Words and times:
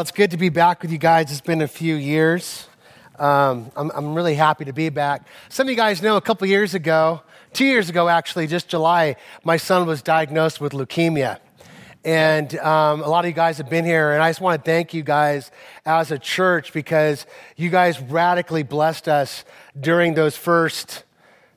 Well, 0.00 0.04
it's 0.04 0.12
good 0.12 0.30
to 0.30 0.38
be 0.38 0.48
back 0.48 0.80
with 0.80 0.90
you 0.90 0.96
guys. 0.96 1.30
It's 1.30 1.42
been 1.42 1.60
a 1.60 1.68
few 1.68 1.94
years. 1.94 2.66
Um, 3.18 3.70
I'm, 3.76 3.90
I'm, 3.90 4.14
really 4.14 4.34
happy 4.34 4.64
to 4.64 4.72
be 4.72 4.88
back. 4.88 5.26
Some 5.50 5.66
of 5.66 5.70
you 5.70 5.76
guys 5.76 6.00
know 6.00 6.16
a 6.16 6.22
couple 6.22 6.46
years 6.46 6.72
ago, 6.72 7.20
two 7.52 7.66
years 7.66 7.90
ago 7.90 8.08
actually, 8.08 8.46
just 8.46 8.66
July, 8.66 9.16
my 9.44 9.58
son 9.58 9.86
was 9.86 10.00
diagnosed 10.00 10.58
with 10.58 10.72
leukemia. 10.72 11.38
And 12.02 12.56
um, 12.60 13.02
a 13.02 13.08
lot 13.10 13.26
of 13.26 13.28
you 13.28 13.34
guys 13.34 13.58
have 13.58 13.68
been 13.68 13.84
here, 13.84 14.12
and 14.12 14.22
I 14.22 14.30
just 14.30 14.40
want 14.40 14.64
to 14.64 14.70
thank 14.70 14.94
you 14.94 15.02
guys 15.02 15.50
as 15.84 16.10
a 16.10 16.18
church 16.18 16.72
because 16.72 17.26
you 17.56 17.68
guys 17.68 18.00
radically 18.00 18.62
blessed 18.62 19.06
us 19.06 19.44
during 19.78 20.14
those 20.14 20.34
first, 20.34 21.04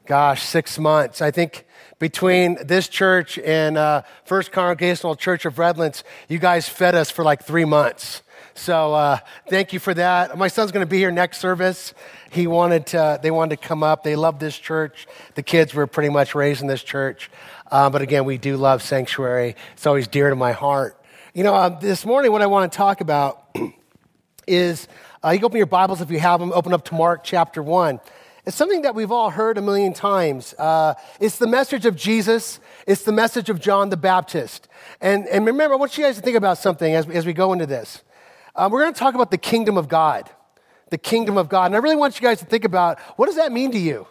gosh, 0.05 0.43
six 0.43 0.78
months. 0.78 1.21
I 1.21 1.32
think 1.32 1.65
between 1.97 2.57
this 2.61 2.89
church 2.89 3.39
and 3.39 3.78
uh, 3.78 4.01
First 4.25 4.51
Congregational 4.51 5.15
Church 5.15 5.46
of 5.46 5.57
Redlands, 5.57 6.04
you 6.28 6.39
guys 6.39 6.68
fed 6.68 6.93
us 6.93 7.10
for 7.10 7.23
like 7.23 7.46
three 7.46 7.64
months. 7.64 8.21
So 8.56 8.93
uh, 8.93 9.18
thank 9.50 9.74
you 9.74 9.80
for 9.80 9.93
that. 9.96 10.38
My 10.38 10.48
son's 10.48 10.71
going 10.71 10.86
to 10.86 10.89
be 10.89 10.98
here 10.98 11.12
next 11.12 11.39
service. 11.39 11.93
He 12.32 12.46
wanted 12.46 12.86
to, 12.88 13.20
they 13.21 13.32
wanted 13.32 13.62
to 13.62 13.68
come 13.68 13.84
up. 13.84 14.04
They 14.04 14.16
love 14.16 14.39
this 14.39 14.57
church. 14.57 15.07
The 15.36 15.43
kids 15.43 15.74
were 15.74 15.88
pretty 15.88 16.10
much 16.10 16.36
raised 16.36 16.62
in 16.62 16.68
this 16.68 16.84
church. 16.84 17.32
Uh, 17.71 17.89
but 17.89 18.02
again, 18.02 18.26
we 18.26 18.38
do 18.38 18.56
love 18.57 18.84
Sanctuary. 18.84 19.56
It's 19.74 19.88
always 19.88 20.07
dear 20.07 20.29
to 20.29 20.36
my 20.36 20.52
heart. 20.52 21.02
You 21.34 21.43
know, 21.43 21.56
uh, 21.56 21.70
this 21.70 22.06
morning, 22.06 22.32
what 22.32 22.43
I 22.43 22.46
want 22.46 22.71
to 22.71 22.78
talk 22.78 23.02
about 23.02 23.56
is 24.48 24.88
uh, 25.24 25.32
you 25.32 25.43
open 25.43 25.57
your 25.57 25.65
Bibles 25.65 26.01
if 26.01 26.12
you 26.12 26.20
have 26.20 26.40
them, 26.40 26.51
open 26.54 26.74
up 26.74 26.86
to 26.86 26.96
Mark 26.96 27.24
chapter 27.24 27.64
1. 27.64 28.00
It's 28.46 28.57
something 28.57 28.82
that 28.82 28.93
we've 28.93 29.12
all 29.12 29.32
heard 29.32 29.57
a 29.57 29.62
million 29.62 29.93
times. 29.93 30.54
Uh, 30.60 30.93
it's 31.20 31.38
the 31.38 31.48
message 31.48 31.86
of 31.86 31.96
Jesus. 31.96 32.59
It's 32.86 33.04
the 33.04 33.14
message 33.14 33.50
of 33.50 33.59
John 33.59 33.90
the 33.90 33.98
Baptist. 33.98 34.67
And, 35.02 35.28
and 35.28 35.45
remember, 35.45 35.73
I 35.73 35.78
want 35.78 35.98
you 35.98 36.04
guys 36.04 36.17
to 36.17 36.22
think 36.22 36.36
about 36.36 36.58
something 36.58 36.94
as, 36.94 37.09
as 37.09 37.26
we 37.26 37.34
go 37.34 37.54
into 37.54 37.66
this. 37.66 38.04
Uh, 38.56 38.70
we're 38.72 38.82
going 38.82 38.94
to 38.94 39.00
talk 39.00 39.16
about 39.16 39.32
the 39.32 39.38
kingdom 39.38 39.78
of 39.78 39.88
God. 39.88 40.30
The 40.90 40.98
kingdom 40.98 41.38
of 41.38 41.50
God. 41.50 41.68
And 41.68 41.76
I 41.76 41.80
really 41.80 41.96
want 41.96 42.20
you 42.20 42.22
guys 42.22 42.40
to 42.40 42.46
think 42.46 42.66
about 42.66 43.00
what 43.16 43.26
does 43.26 43.38
that 43.38 43.52
mean 43.52 43.72
to 43.72 43.80
you? 43.80 44.08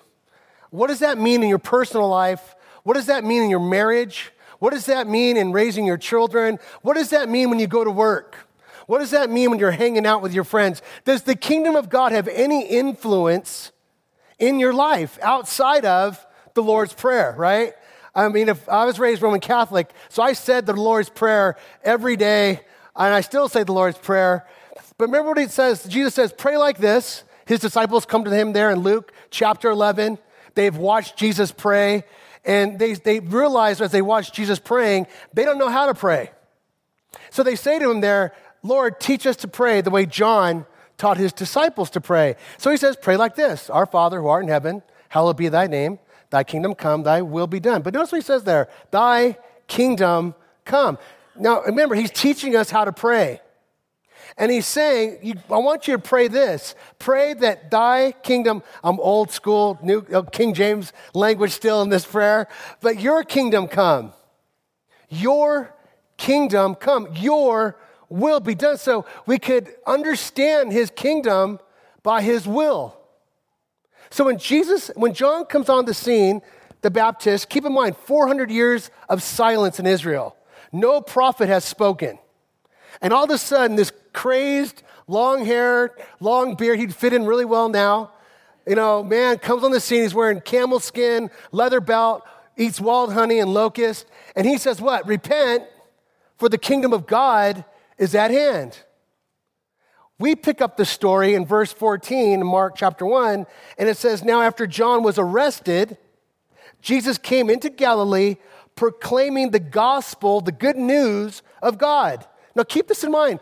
What 0.70 0.88
does 0.88 1.00
that 1.00 1.18
mean 1.18 1.42
in 1.42 1.48
your 1.48 1.58
personal 1.58 2.08
life? 2.08 2.56
What 2.82 2.94
does 2.94 3.06
that 3.06 3.24
mean 3.24 3.42
in 3.42 3.50
your 3.50 3.60
marriage? 3.60 4.32
What 4.58 4.72
does 4.72 4.86
that 4.86 5.06
mean 5.06 5.36
in 5.36 5.52
raising 5.52 5.86
your 5.86 5.98
children? 5.98 6.58
What 6.82 6.94
does 6.94 7.10
that 7.10 7.28
mean 7.28 7.50
when 7.50 7.58
you 7.58 7.66
go 7.66 7.84
to 7.84 7.90
work? 7.90 8.48
What 8.86 8.98
does 8.98 9.10
that 9.10 9.30
mean 9.30 9.50
when 9.50 9.58
you're 9.58 9.70
hanging 9.70 10.06
out 10.06 10.22
with 10.22 10.32
your 10.32 10.44
friends? 10.44 10.82
Does 11.04 11.22
the 11.22 11.36
kingdom 11.36 11.76
of 11.76 11.88
God 11.88 12.12
have 12.12 12.26
any 12.28 12.66
influence 12.66 13.70
in 14.38 14.58
your 14.58 14.72
life 14.72 15.18
outside 15.22 15.84
of 15.84 16.24
the 16.54 16.62
Lord's 16.62 16.92
Prayer, 16.92 17.34
right? 17.38 17.74
I 18.14 18.28
mean, 18.28 18.48
if 18.48 18.68
I 18.68 18.84
was 18.84 18.98
raised 18.98 19.22
Roman 19.22 19.40
Catholic, 19.40 19.90
so 20.08 20.22
I 20.22 20.32
said 20.32 20.66
the 20.66 20.74
Lord's 20.74 21.08
Prayer 21.08 21.56
every 21.82 22.16
day, 22.16 22.60
and 22.96 23.14
I 23.14 23.20
still 23.20 23.48
say 23.48 23.64
the 23.64 23.72
Lord's 23.72 23.98
Prayer. 23.98 24.46
But 24.98 25.06
remember 25.06 25.30
what 25.30 25.38
he 25.38 25.46
says? 25.46 25.84
Jesus 25.84 26.14
says, 26.14 26.32
pray 26.32 26.56
like 26.56 26.78
this. 26.78 27.24
His 27.46 27.60
disciples 27.60 28.04
come 28.06 28.24
to 28.24 28.30
him 28.30 28.52
there 28.52 28.70
in 28.70 28.80
Luke 28.80 29.12
chapter 29.30 29.70
11. 29.70 30.18
They've 30.54 30.76
watched 30.76 31.16
Jesus 31.16 31.52
pray. 31.52 32.04
And 32.44 32.78
they, 32.78 32.94
they 32.94 33.20
realize 33.20 33.80
as 33.80 33.92
they 33.92 34.02
watch 34.02 34.32
Jesus 34.32 34.58
praying, 34.58 35.06
they 35.32 35.44
don't 35.44 35.58
know 35.58 35.68
how 35.68 35.86
to 35.86 35.94
pray. 35.94 36.30
So 37.30 37.42
they 37.42 37.56
say 37.56 37.78
to 37.78 37.90
him 37.90 38.00
there, 38.00 38.32
Lord, 38.62 39.00
teach 39.00 39.26
us 39.26 39.36
to 39.36 39.48
pray 39.48 39.80
the 39.80 39.90
way 39.90 40.06
John 40.06 40.66
taught 40.98 41.16
his 41.16 41.32
disciples 41.32 41.90
to 41.90 42.00
pray. 42.00 42.36
So 42.58 42.70
he 42.70 42.76
says, 42.76 42.96
Pray 42.96 43.16
like 43.16 43.34
this 43.34 43.68
Our 43.70 43.86
Father 43.86 44.20
who 44.20 44.28
art 44.28 44.44
in 44.44 44.48
heaven, 44.48 44.82
hallowed 45.08 45.36
be 45.36 45.48
thy 45.48 45.66
name, 45.66 45.98
thy 46.30 46.44
kingdom 46.44 46.74
come, 46.74 47.02
thy 47.02 47.22
will 47.22 47.48
be 47.48 47.60
done. 47.60 47.82
But 47.82 47.94
notice 47.94 48.12
what 48.12 48.18
he 48.18 48.24
says 48.24 48.44
there 48.44 48.68
Thy 48.90 49.36
kingdom 49.66 50.34
come. 50.64 50.98
Now 51.36 51.62
remember, 51.62 51.94
he's 51.94 52.10
teaching 52.10 52.56
us 52.56 52.70
how 52.70 52.84
to 52.84 52.92
pray. 52.92 53.40
And 54.38 54.50
he's 54.50 54.66
saying, 54.66 55.40
I 55.50 55.58
want 55.58 55.86
you 55.86 55.96
to 55.96 56.02
pray 56.02 56.28
this. 56.28 56.74
Pray 56.98 57.34
that 57.34 57.70
thy 57.70 58.12
kingdom, 58.22 58.62
I'm 58.82 58.98
old 59.00 59.30
school, 59.30 59.78
new 59.82 59.98
uh, 60.12 60.22
King 60.22 60.54
James 60.54 60.92
language 61.12 61.50
still 61.50 61.82
in 61.82 61.90
this 61.90 62.06
prayer, 62.06 62.48
but 62.80 63.00
your 63.00 63.24
kingdom 63.24 63.68
come. 63.68 64.12
Your 65.10 65.74
kingdom 66.16 66.74
come. 66.74 67.08
Your 67.14 67.76
will 68.08 68.40
be 68.40 68.54
done. 68.54 68.78
So 68.78 69.04
we 69.26 69.38
could 69.38 69.68
understand 69.86 70.72
his 70.72 70.90
kingdom 70.90 71.58
by 72.02 72.22
his 72.22 72.46
will. 72.46 72.96
So 74.10 74.24
when 74.24 74.38
Jesus, 74.38 74.90
when 74.94 75.14
John 75.14 75.44
comes 75.46 75.68
on 75.68 75.84
the 75.84 75.94
scene, 75.94 76.42
the 76.82 76.90
Baptist, 76.90 77.48
keep 77.48 77.64
in 77.64 77.72
mind 77.72 77.96
400 77.96 78.50
years 78.50 78.90
of 79.08 79.22
silence 79.22 79.78
in 79.78 79.86
Israel. 79.86 80.36
No 80.72 81.00
prophet 81.00 81.48
has 81.48 81.64
spoken. 81.64 82.18
And 83.00 83.12
all 83.12 83.24
of 83.24 83.30
a 83.30 83.38
sudden, 83.38 83.76
this 83.76 83.92
crazed, 84.12 84.82
long 85.06 85.44
hair, 85.44 85.94
long 86.20 86.54
beard, 86.54 86.78
he'd 86.80 86.94
fit 86.94 87.12
in 87.12 87.26
really 87.26 87.44
well 87.44 87.68
now. 87.68 88.12
You 88.66 88.76
know, 88.76 89.02
man 89.02 89.38
comes 89.38 89.64
on 89.64 89.70
the 89.70 89.80
scene, 89.80 90.02
he's 90.02 90.14
wearing 90.14 90.40
camel 90.40 90.80
skin, 90.80 91.30
leather 91.50 91.80
belt, 91.80 92.24
eats 92.56 92.80
wild 92.80 93.12
honey 93.12 93.38
and 93.38 93.52
locust. 93.52 94.06
And 94.36 94.46
he 94.46 94.56
says, 94.56 94.80
What? 94.80 95.06
Repent, 95.06 95.64
for 96.38 96.48
the 96.48 96.58
kingdom 96.58 96.92
of 96.92 97.06
God 97.06 97.64
is 97.98 98.14
at 98.14 98.30
hand. 98.30 98.78
We 100.18 100.36
pick 100.36 100.60
up 100.60 100.76
the 100.76 100.84
story 100.84 101.34
in 101.34 101.44
verse 101.44 101.72
14 101.72 102.46
Mark 102.46 102.74
chapter 102.76 103.04
1, 103.04 103.46
and 103.78 103.88
it 103.88 103.96
says, 103.96 104.22
Now 104.22 104.40
after 104.42 104.66
John 104.66 105.02
was 105.02 105.18
arrested, 105.18 105.98
Jesus 106.80 107.18
came 107.18 107.50
into 107.50 107.70
Galilee 107.70 108.36
proclaiming 108.74 109.50
the 109.50 109.60
gospel, 109.60 110.40
the 110.40 110.52
good 110.52 110.76
news 110.76 111.42
of 111.62 111.78
God. 111.78 112.26
Now, 112.54 112.64
keep 112.64 112.88
this 112.88 113.04
in 113.04 113.10
mind. 113.10 113.40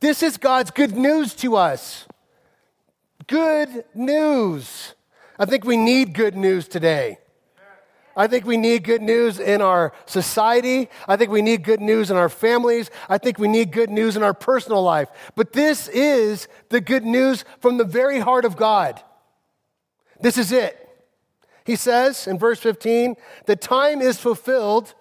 This 0.00 0.22
is 0.22 0.36
God's 0.36 0.70
good 0.70 0.96
news 0.96 1.34
to 1.36 1.56
us. 1.56 2.06
Good 3.26 3.84
news. 3.94 4.94
I 5.38 5.44
think 5.44 5.64
we 5.64 5.76
need 5.76 6.14
good 6.14 6.36
news 6.36 6.68
today. 6.68 7.18
I 8.16 8.26
think 8.26 8.44
we 8.44 8.56
need 8.56 8.82
good 8.82 9.00
news 9.00 9.38
in 9.38 9.62
our 9.62 9.92
society. 10.06 10.88
I 11.06 11.16
think 11.16 11.30
we 11.30 11.40
need 11.40 11.62
good 11.62 11.80
news 11.80 12.10
in 12.10 12.16
our 12.16 12.28
families. 12.28 12.90
I 13.08 13.18
think 13.18 13.38
we 13.38 13.46
need 13.46 13.70
good 13.70 13.90
news 13.90 14.16
in 14.16 14.24
our 14.24 14.34
personal 14.34 14.82
life. 14.82 15.08
But 15.36 15.52
this 15.52 15.86
is 15.86 16.48
the 16.68 16.80
good 16.80 17.04
news 17.04 17.44
from 17.60 17.76
the 17.76 17.84
very 17.84 18.18
heart 18.18 18.44
of 18.44 18.56
God. 18.56 19.00
This 20.20 20.36
is 20.36 20.50
it. 20.50 20.87
He 21.68 21.76
says 21.76 22.26
in 22.26 22.38
verse 22.38 22.58
15, 22.60 23.14
the 23.44 23.54
time 23.54 24.00
is 24.00 24.18
fulfilled 24.18 24.94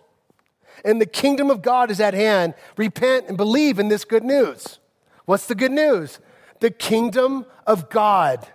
and 0.84 1.00
the 1.00 1.06
kingdom 1.06 1.50
of 1.50 1.62
God 1.62 1.90
is 1.90 2.02
at 2.02 2.14
hand. 2.14 2.56
Repent 2.76 3.30
and 3.30 3.38
believe 3.38 3.80
in 3.80 3.88
this 3.88 4.04
good 4.04 4.26
news. 4.26 4.80
What's 5.24 5.48
the 5.48 5.56
good 5.56 5.72
news? 5.72 6.20
The 6.60 6.70
kingdom 6.70 7.46
of 7.66 7.90
God 7.90 8.46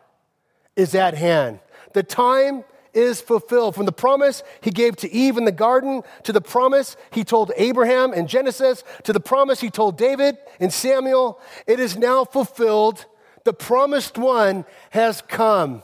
is 0.77 0.95
at 0.95 1.15
hand. 1.15 1.61
The 1.95 2.03
time 2.03 2.65
is 2.93 3.23
fulfilled. 3.23 3.75
From 3.75 3.87
the 3.87 3.93
promise 3.93 4.43
he 4.61 4.71
gave 4.71 4.95
to 4.97 5.11
Eve 5.11 5.39
in 5.39 5.47
the 5.47 5.51
garden, 5.51 6.03
to 6.25 6.35
the 6.35 6.43
promise 6.43 6.99
he 7.13 7.25
told 7.25 7.51
Abraham 7.57 8.13
in 8.13 8.27
Genesis, 8.27 8.85
to 9.05 9.15
the 9.15 9.21
promise 9.21 9.63
he 9.63 9.71
told 9.71 9.97
David 9.97 10.37
in 10.61 10.71
Samuel, 10.71 11.41
it 11.67 11.81
is 11.81 11.97
now 11.97 12.27
fulfilled. 12.27 13.07
The 13.45 13.55
promised 13.55 14.19
one 14.19 14.67
has 14.91 15.23
come. 15.23 15.83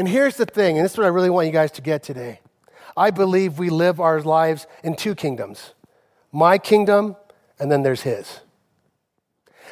And 0.00 0.08
here's 0.08 0.38
the 0.38 0.46
thing, 0.46 0.78
and 0.78 0.84
this 0.86 0.92
is 0.92 0.98
what 0.98 1.04
I 1.04 1.10
really 1.10 1.28
want 1.28 1.46
you 1.46 1.52
guys 1.52 1.72
to 1.72 1.82
get 1.82 2.02
today. 2.02 2.40
I 2.96 3.10
believe 3.10 3.58
we 3.58 3.68
live 3.68 4.00
our 4.00 4.18
lives 4.22 4.66
in 4.82 4.96
two 4.96 5.14
kingdoms 5.14 5.74
my 6.32 6.56
kingdom, 6.56 7.16
and 7.58 7.70
then 7.70 7.82
there's 7.82 8.00
his. 8.00 8.40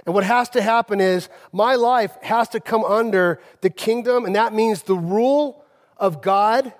And 0.05 0.15
what 0.15 0.25
has 0.25 0.51
to 0.51 0.61
happen 0.61 1.01
is 1.01 1.31
my 1.51 1.77
life 1.77 2.15
has 2.21 2.51
to 2.51 2.61
come 2.61 2.85
under 2.85 3.41
the 3.63 3.71
kingdom, 3.71 4.27
and 4.27 4.37
that 4.37 4.53
means 4.53 4.83
the 4.83 4.99
rule 4.99 5.65
of 5.97 6.21
God 6.21 6.75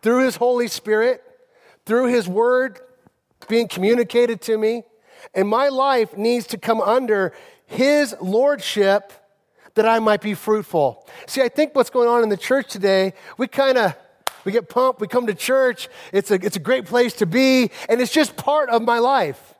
through 0.00 0.24
his 0.24 0.36
Holy 0.36 0.66
Spirit, 0.66 1.22
through 1.84 2.06
his 2.06 2.26
word 2.26 2.80
being 3.46 3.68
communicated 3.68 4.40
to 4.40 4.56
me. 4.56 4.84
And 5.34 5.46
my 5.46 5.68
life 5.68 6.16
needs 6.16 6.46
to 6.46 6.56
come 6.56 6.80
under 6.80 7.34
his 7.66 8.16
lordship 8.22 9.12
that 9.76 9.86
I 9.86 10.00
might 10.00 10.20
be 10.20 10.34
fruitful. 10.34 11.06
See, 11.26 11.42
I 11.42 11.48
think 11.48 11.74
what's 11.74 11.90
going 11.90 12.08
on 12.08 12.22
in 12.22 12.28
the 12.28 12.36
church 12.36 12.68
today, 12.68 13.14
we 13.38 13.46
kind 13.46 13.78
of 13.78 13.94
we 14.44 14.52
get 14.52 14.68
pumped, 14.68 15.00
we 15.00 15.08
come 15.08 15.26
to 15.26 15.34
church, 15.34 15.88
it's 16.12 16.30
a, 16.30 16.34
it's 16.34 16.56
a 16.56 16.60
great 16.60 16.86
place 16.86 17.14
to 17.14 17.26
be, 17.26 17.70
and 17.88 18.00
it's 18.00 18.12
just 18.12 18.36
part 18.36 18.70
of 18.70 18.82
my 18.82 18.98
life. 18.98 19.54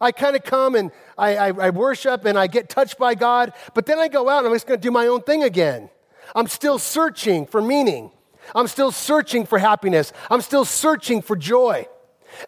I 0.00 0.10
kind 0.10 0.34
of 0.34 0.42
come 0.42 0.74
and 0.74 0.90
I, 1.16 1.36
I, 1.36 1.46
I, 1.48 1.70
worship 1.70 2.24
and 2.24 2.38
I 2.38 2.46
get 2.46 2.68
touched 2.68 2.98
by 2.98 3.14
God, 3.14 3.52
but 3.74 3.86
then 3.86 3.98
I 3.98 4.08
go 4.08 4.28
out 4.28 4.38
and 4.38 4.48
I'm 4.48 4.54
just 4.54 4.66
going 4.66 4.80
to 4.80 4.82
do 4.82 4.90
my 4.90 5.06
own 5.06 5.20
thing 5.22 5.44
again. 5.44 5.90
I'm 6.34 6.48
still 6.48 6.78
searching 6.78 7.46
for 7.46 7.60
meaning. 7.60 8.10
I'm 8.54 8.66
still 8.66 8.90
searching 8.90 9.46
for 9.46 9.58
happiness. 9.58 10.12
I'm 10.30 10.40
still 10.40 10.64
searching 10.64 11.22
for 11.22 11.36
joy. 11.36 11.86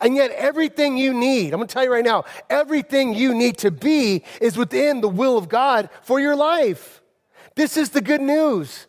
And 0.01 0.17
yet, 0.17 0.31
everything 0.33 0.97
you 0.97 1.13
need, 1.13 1.53
I'm 1.53 1.59
going 1.59 1.69
to 1.69 1.73
tell 1.73 1.85
you 1.85 1.93
right 1.93 2.05
now, 2.05 2.25
everything 2.49 3.15
you 3.15 3.35
need 3.35 3.59
to 3.59 3.71
be 3.71 4.25
is 4.41 4.57
within 4.57 5.03
the 5.03 5.09
will 5.09 5.37
of 5.37 5.49
God 5.49 5.91
for 6.03 6.19
your 6.19 6.35
life. 6.35 7.03
This 7.55 7.77
is 7.77 7.91
the 7.91 8.01
good 8.01 8.21
news 8.21 8.87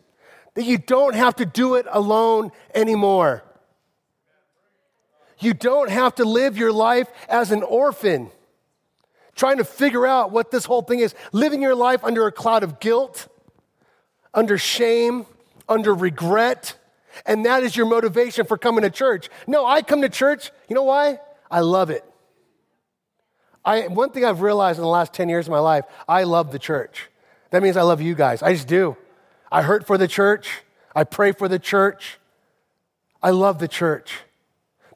that 0.54 0.64
you 0.64 0.78
don't 0.78 1.14
have 1.14 1.36
to 1.36 1.46
do 1.46 1.74
it 1.74 1.86
alone 1.90 2.50
anymore. 2.74 3.44
You 5.38 5.54
don't 5.54 5.90
have 5.90 6.14
to 6.16 6.24
live 6.24 6.56
your 6.56 6.72
life 6.72 7.08
as 7.28 7.52
an 7.52 7.62
orphan. 7.62 8.30
trying 9.34 9.58
to 9.58 9.64
figure 9.64 10.06
out 10.06 10.32
what 10.32 10.50
this 10.50 10.64
whole 10.64 10.80
thing 10.80 11.00
is, 11.00 11.14
living 11.30 11.60
your 11.60 11.74
life 11.74 12.02
under 12.02 12.26
a 12.26 12.32
cloud 12.32 12.62
of 12.62 12.80
guilt, 12.80 13.28
under 14.32 14.56
shame, 14.56 15.26
under 15.68 15.92
regret, 15.92 16.74
and 17.26 17.44
that 17.44 17.62
is 17.62 17.76
your 17.76 17.84
motivation 17.84 18.46
for 18.46 18.56
coming 18.56 18.80
to 18.80 18.88
church. 18.88 19.28
No, 19.46 19.66
I 19.66 19.82
come 19.82 20.00
to 20.00 20.08
church, 20.08 20.50
you 20.68 20.74
know 20.74 20.84
why? 20.84 21.20
I 21.50 21.60
love 21.60 21.90
it. 21.90 22.02
I, 23.62 23.88
one 23.88 24.10
thing 24.10 24.24
I've 24.24 24.40
realized 24.40 24.78
in 24.78 24.82
the 24.82 24.88
last 24.88 25.12
10 25.12 25.28
years 25.28 25.46
of 25.46 25.50
my 25.50 25.58
life, 25.58 25.84
I 26.08 26.22
love 26.22 26.50
the 26.50 26.58
church. 26.58 27.08
That 27.50 27.62
means 27.62 27.76
I 27.76 27.82
love 27.82 28.00
you 28.00 28.14
guys. 28.14 28.42
I 28.42 28.52
just 28.52 28.68
do. 28.68 28.96
I 29.50 29.62
hurt 29.62 29.86
for 29.86 29.98
the 29.98 30.08
church. 30.08 30.62
I 30.94 31.04
pray 31.04 31.32
for 31.32 31.48
the 31.48 31.58
church. 31.58 32.18
I 33.22 33.30
love 33.30 33.58
the 33.58 33.68
church. 33.68 34.20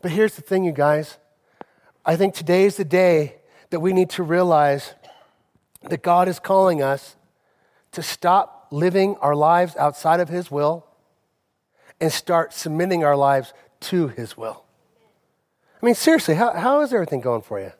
But 0.02 0.11
here's 0.11 0.35
the 0.35 0.43
thing, 0.43 0.64
you 0.64 0.73
guys. 0.73 1.19
I 2.05 2.17
think 2.17 2.35
today 2.35 2.64
is 2.64 2.76
the 2.76 2.85
day 2.85 3.37
that 3.70 3.81
we 3.81 3.93
need 3.93 4.11
to 4.11 4.23
realize 4.23 4.94
that 5.82 6.02
God 6.02 6.29
is 6.29 6.38
calling 6.38 6.82
us 6.82 7.17
to 7.93 8.02
stop 8.02 8.69
living 8.70 9.17
our 9.17 9.35
lives 9.35 9.76
outside 9.76 10.20
of 10.20 10.29
His 10.29 10.50
will 10.50 10.87
and 12.00 12.12
start 12.12 12.52
submitting 12.52 13.05
our 13.05 13.17
lives 13.17 13.52
to 13.81 14.08
His 14.08 14.37
will. 14.37 14.64
I 15.82 15.87
mean, 15.87 15.94
seriously, 15.94 16.35
how, 16.35 16.52
how 16.52 16.81
is 16.82 16.93
everything 16.93 17.20
going 17.20 17.43
for 17.43 17.61
you? 17.61 17.73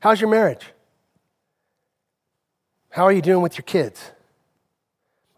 How's 0.00 0.20
your 0.20 0.30
marriage? 0.30 0.66
How 2.96 3.04
are 3.04 3.12
you 3.12 3.20
doing 3.20 3.42
with 3.42 3.58
your 3.58 3.62
kids? 3.64 4.10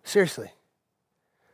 Seriously. 0.05 0.52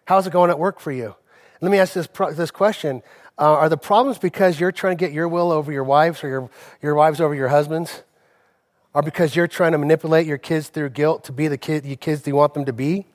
How's 0.05 0.27
it 0.27 0.35
going 0.35 0.51
at 0.51 0.59
work 0.59 0.79
for 0.79 0.93
you? 0.93 1.15
Let 1.63 1.73
me 1.73 1.79
ask 1.79 1.95
this, 1.95 2.07
this 2.37 2.51
question 2.51 3.03
uh, 3.39 3.55
Are 3.55 3.71
the 3.71 3.79
problems 3.79 4.19
because 4.19 4.61
you're 4.61 4.71
trying 4.71 4.99
to 4.99 5.03
get 5.03 5.15
your 5.15 5.29
will 5.29 5.51
over 5.51 5.73
your 5.73 5.83
wives 5.83 6.23
or 6.23 6.29
your, 6.29 6.51
your 6.83 6.95
wives 6.95 7.23
over 7.23 7.35
your 7.35 7.49
husbands? 7.49 8.03
Or 8.93 9.01
because 9.01 9.35
you're 9.35 9.49
trying 9.49 9.73
to 9.73 9.79
manipulate 9.79 10.27
your 10.27 10.37
kids 10.37 10.69
through 10.69 10.91
guilt 10.91 11.25
to 11.25 11.33
be 11.33 11.49
the 11.49 11.57
kid, 11.57 11.85
the 11.85 11.97
kids 11.97 12.27
you 12.27 12.37
want 12.37 12.53
them 12.53 12.67
to 12.67 12.75
be? 12.75 13.07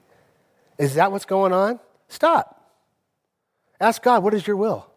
Is 0.79 0.95
that 0.95 1.11
what's 1.11 1.25
going 1.25 1.53
on? 1.53 1.79
Stop. 2.07 2.71
Ask 3.79 4.01
God, 4.01 4.23
what 4.23 4.33
is 4.33 4.47
your 4.47 4.57
will? 4.57 4.87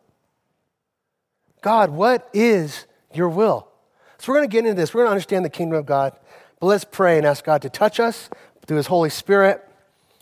God, 1.61 1.91
what 1.91 2.27
is 2.33 2.87
your 3.13 3.29
will? 3.29 3.69
So 4.17 4.33
we're 4.33 4.39
going 4.39 4.49
to 4.49 4.53
get 4.53 4.65
into 4.65 4.81
this. 4.81 4.95
We're 4.95 5.01
going 5.01 5.09
to 5.09 5.13
understand 5.13 5.45
the 5.45 5.51
kingdom 5.51 5.79
of 5.79 5.85
God. 5.85 6.17
But 6.63 6.69
let's 6.69 6.85
pray 6.85 7.19
and 7.19 7.27
ask 7.27 7.45
God 7.45 7.63
to 7.63 7.69
touch 7.69 7.99
us 7.99 8.31
through 8.67 8.77
his 8.77 8.87
Holy 8.87 9.11
Spirit 9.11 9.69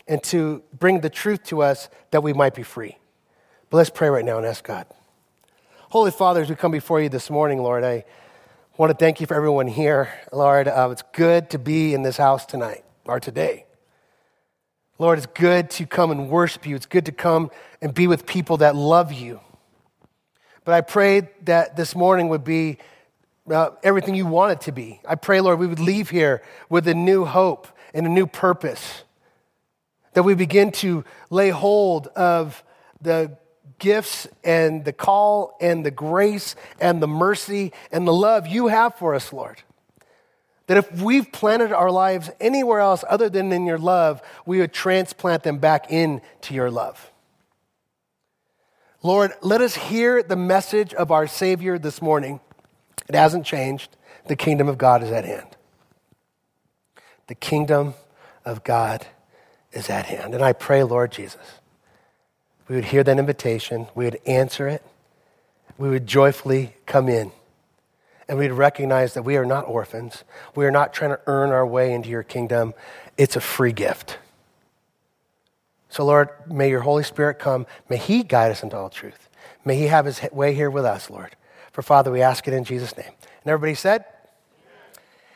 and 0.07 0.23
to 0.23 0.63
bring 0.73 1.01
the 1.01 1.09
truth 1.09 1.43
to 1.43 1.61
us 1.61 1.87
that 2.09 2.23
we 2.23 2.33
might 2.33 2.55
be 2.55 2.63
free. 2.63 2.97
But 3.69 3.77
let's 3.77 3.91
pray 3.91 4.09
right 4.09 4.25
now 4.25 4.39
and 4.39 4.47
ask 4.47 4.63
God. 4.63 4.87
Holy 5.91 6.09
Father, 6.09 6.41
as 6.41 6.49
we 6.49 6.55
come 6.55 6.71
before 6.71 6.99
you 6.99 7.09
this 7.09 7.29
morning, 7.29 7.61
Lord, 7.61 7.83
I 7.83 8.05
want 8.75 8.89
to 8.89 8.97
thank 8.97 9.21
you 9.21 9.27
for 9.27 9.35
everyone 9.35 9.67
here. 9.67 10.11
Lord, 10.33 10.67
uh, 10.67 10.89
it's 10.91 11.03
good 11.13 11.51
to 11.51 11.59
be 11.59 11.93
in 11.93 12.01
this 12.01 12.17
house 12.17 12.47
tonight 12.47 12.83
or 13.05 13.19
today. 13.19 13.67
Lord, 14.97 15.19
it's 15.19 15.27
good 15.27 15.69
to 15.69 15.85
come 15.85 16.09
and 16.09 16.27
worship 16.27 16.65
you. 16.65 16.75
It's 16.75 16.87
good 16.87 17.05
to 17.05 17.11
come 17.11 17.51
and 17.83 17.93
be 17.93 18.07
with 18.07 18.25
people 18.25 18.57
that 18.57 18.75
love 18.75 19.13
you. 19.13 19.41
But 20.65 20.73
I 20.73 20.81
pray 20.81 21.29
that 21.43 21.75
this 21.75 21.95
morning 21.95 22.29
would 22.29 22.43
be 22.43 22.79
uh, 23.49 23.71
everything 23.83 24.15
you 24.15 24.25
want 24.25 24.53
it 24.53 24.61
to 24.61 24.71
be. 24.71 25.01
I 25.07 25.15
pray, 25.15 25.41
Lord, 25.41 25.59
we 25.59 25.67
would 25.67 25.79
leave 25.79 26.09
here 26.09 26.41
with 26.69 26.87
a 26.87 26.93
new 26.93 27.25
hope 27.25 27.67
and 27.93 28.05
a 28.05 28.09
new 28.09 28.27
purpose. 28.27 29.03
That 30.13 30.23
we 30.23 30.35
begin 30.35 30.71
to 30.73 31.05
lay 31.29 31.49
hold 31.49 32.07
of 32.07 32.63
the 33.01 33.37
gifts 33.79 34.27
and 34.43 34.85
the 34.85 34.93
call 34.93 35.57
and 35.59 35.85
the 35.85 35.91
grace 35.91 36.55
and 36.79 37.01
the 37.01 37.07
mercy 37.07 37.73
and 37.91 38.07
the 38.07 38.13
love 38.13 38.45
you 38.47 38.67
have 38.67 38.95
for 38.95 39.15
us, 39.15 39.33
Lord. 39.33 39.61
That 40.67 40.77
if 40.77 41.01
we've 41.01 41.29
planted 41.31 41.73
our 41.73 41.91
lives 41.91 42.29
anywhere 42.39 42.79
else 42.79 43.03
other 43.09 43.29
than 43.29 43.51
in 43.51 43.65
your 43.65 43.79
love, 43.79 44.21
we 44.45 44.59
would 44.59 44.71
transplant 44.71 45.43
them 45.43 45.57
back 45.57 45.91
into 45.91 46.53
your 46.53 46.69
love. 46.69 47.11
Lord, 49.03 49.31
let 49.41 49.61
us 49.61 49.73
hear 49.75 50.21
the 50.21 50.35
message 50.35 50.93
of 50.93 51.11
our 51.11 51.25
Savior 51.25 51.79
this 51.79 52.01
morning. 52.01 52.39
It 53.13 53.17
hasn't 53.17 53.45
changed. 53.45 53.97
The 54.27 54.35
kingdom 54.35 54.69
of 54.69 54.77
God 54.77 55.03
is 55.03 55.11
at 55.11 55.25
hand. 55.25 55.47
The 57.27 57.35
kingdom 57.35 57.93
of 58.45 58.63
God 58.63 59.05
is 59.73 59.89
at 59.89 60.05
hand. 60.05 60.33
And 60.33 60.43
I 60.43 60.53
pray, 60.53 60.83
Lord 60.83 61.11
Jesus, 61.11 61.59
we 62.67 62.75
would 62.75 62.85
hear 62.85 63.03
that 63.03 63.19
invitation, 63.19 63.87
we 63.95 64.05
would 64.05 64.19
answer 64.25 64.67
it, 64.67 64.81
we 65.77 65.89
would 65.89 66.07
joyfully 66.07 66.75
come 66.85 67.09
in 67.09 67.33
and 68.29 68.39
we'd 68.39 68.51
recognize 68.51 69.13
that 69.15 69.23
we 69.23 69.35
are 69.35 69.45
not 69.45 69.67
orphans. 69.67 70.23
We 70.55 70.65
are 70.65 70.71
not 70.71 70.93
trying 70.93 71.11
to 71.11 71.19
earn 71.27 71.51
our 71.51 71.67
way 71.67 71.91
into 71.93 72.07
your 72.07 72.23
kingdom. 72.23 72.73
It's 73.17 73.35
a 73.35 73.41
free 73.41 73.73
gift. 73.73 74.19
So, 75.89 76.05
Lord, 76.05 76.29
may 76.47 76.69
your 76.69 76.79
Holy 76.79 77.03
Spirit 77.03 77.39
come. 77.39 77.67
May 77.89 77.97
he 77.97 78.23
guide 78.23 78.51
us 78.51 78.63
into 78.63 78.77
all 78.77 78.89
truth. 78.89 79.27
May 79.65 79.75
he 79.75 79.87
have 79.87 80.05
his 80.05 80.21
way 80.31 80.53
here 80.53 80.69
with 80.69 80.85
us, 80.85 81.09
Lord. 81.09 81.35
For 81.71 81.81
Father, 81.81 82.11
we 82.11 82.21
ask 82.21 82.47
it 82.47 82.53
in 82.53 82.63
Jesus' 82.63 82.95
name. 82.97 83.11
And 83.43 83.51
everybody 83.51 83.75
said? 83.75 84.05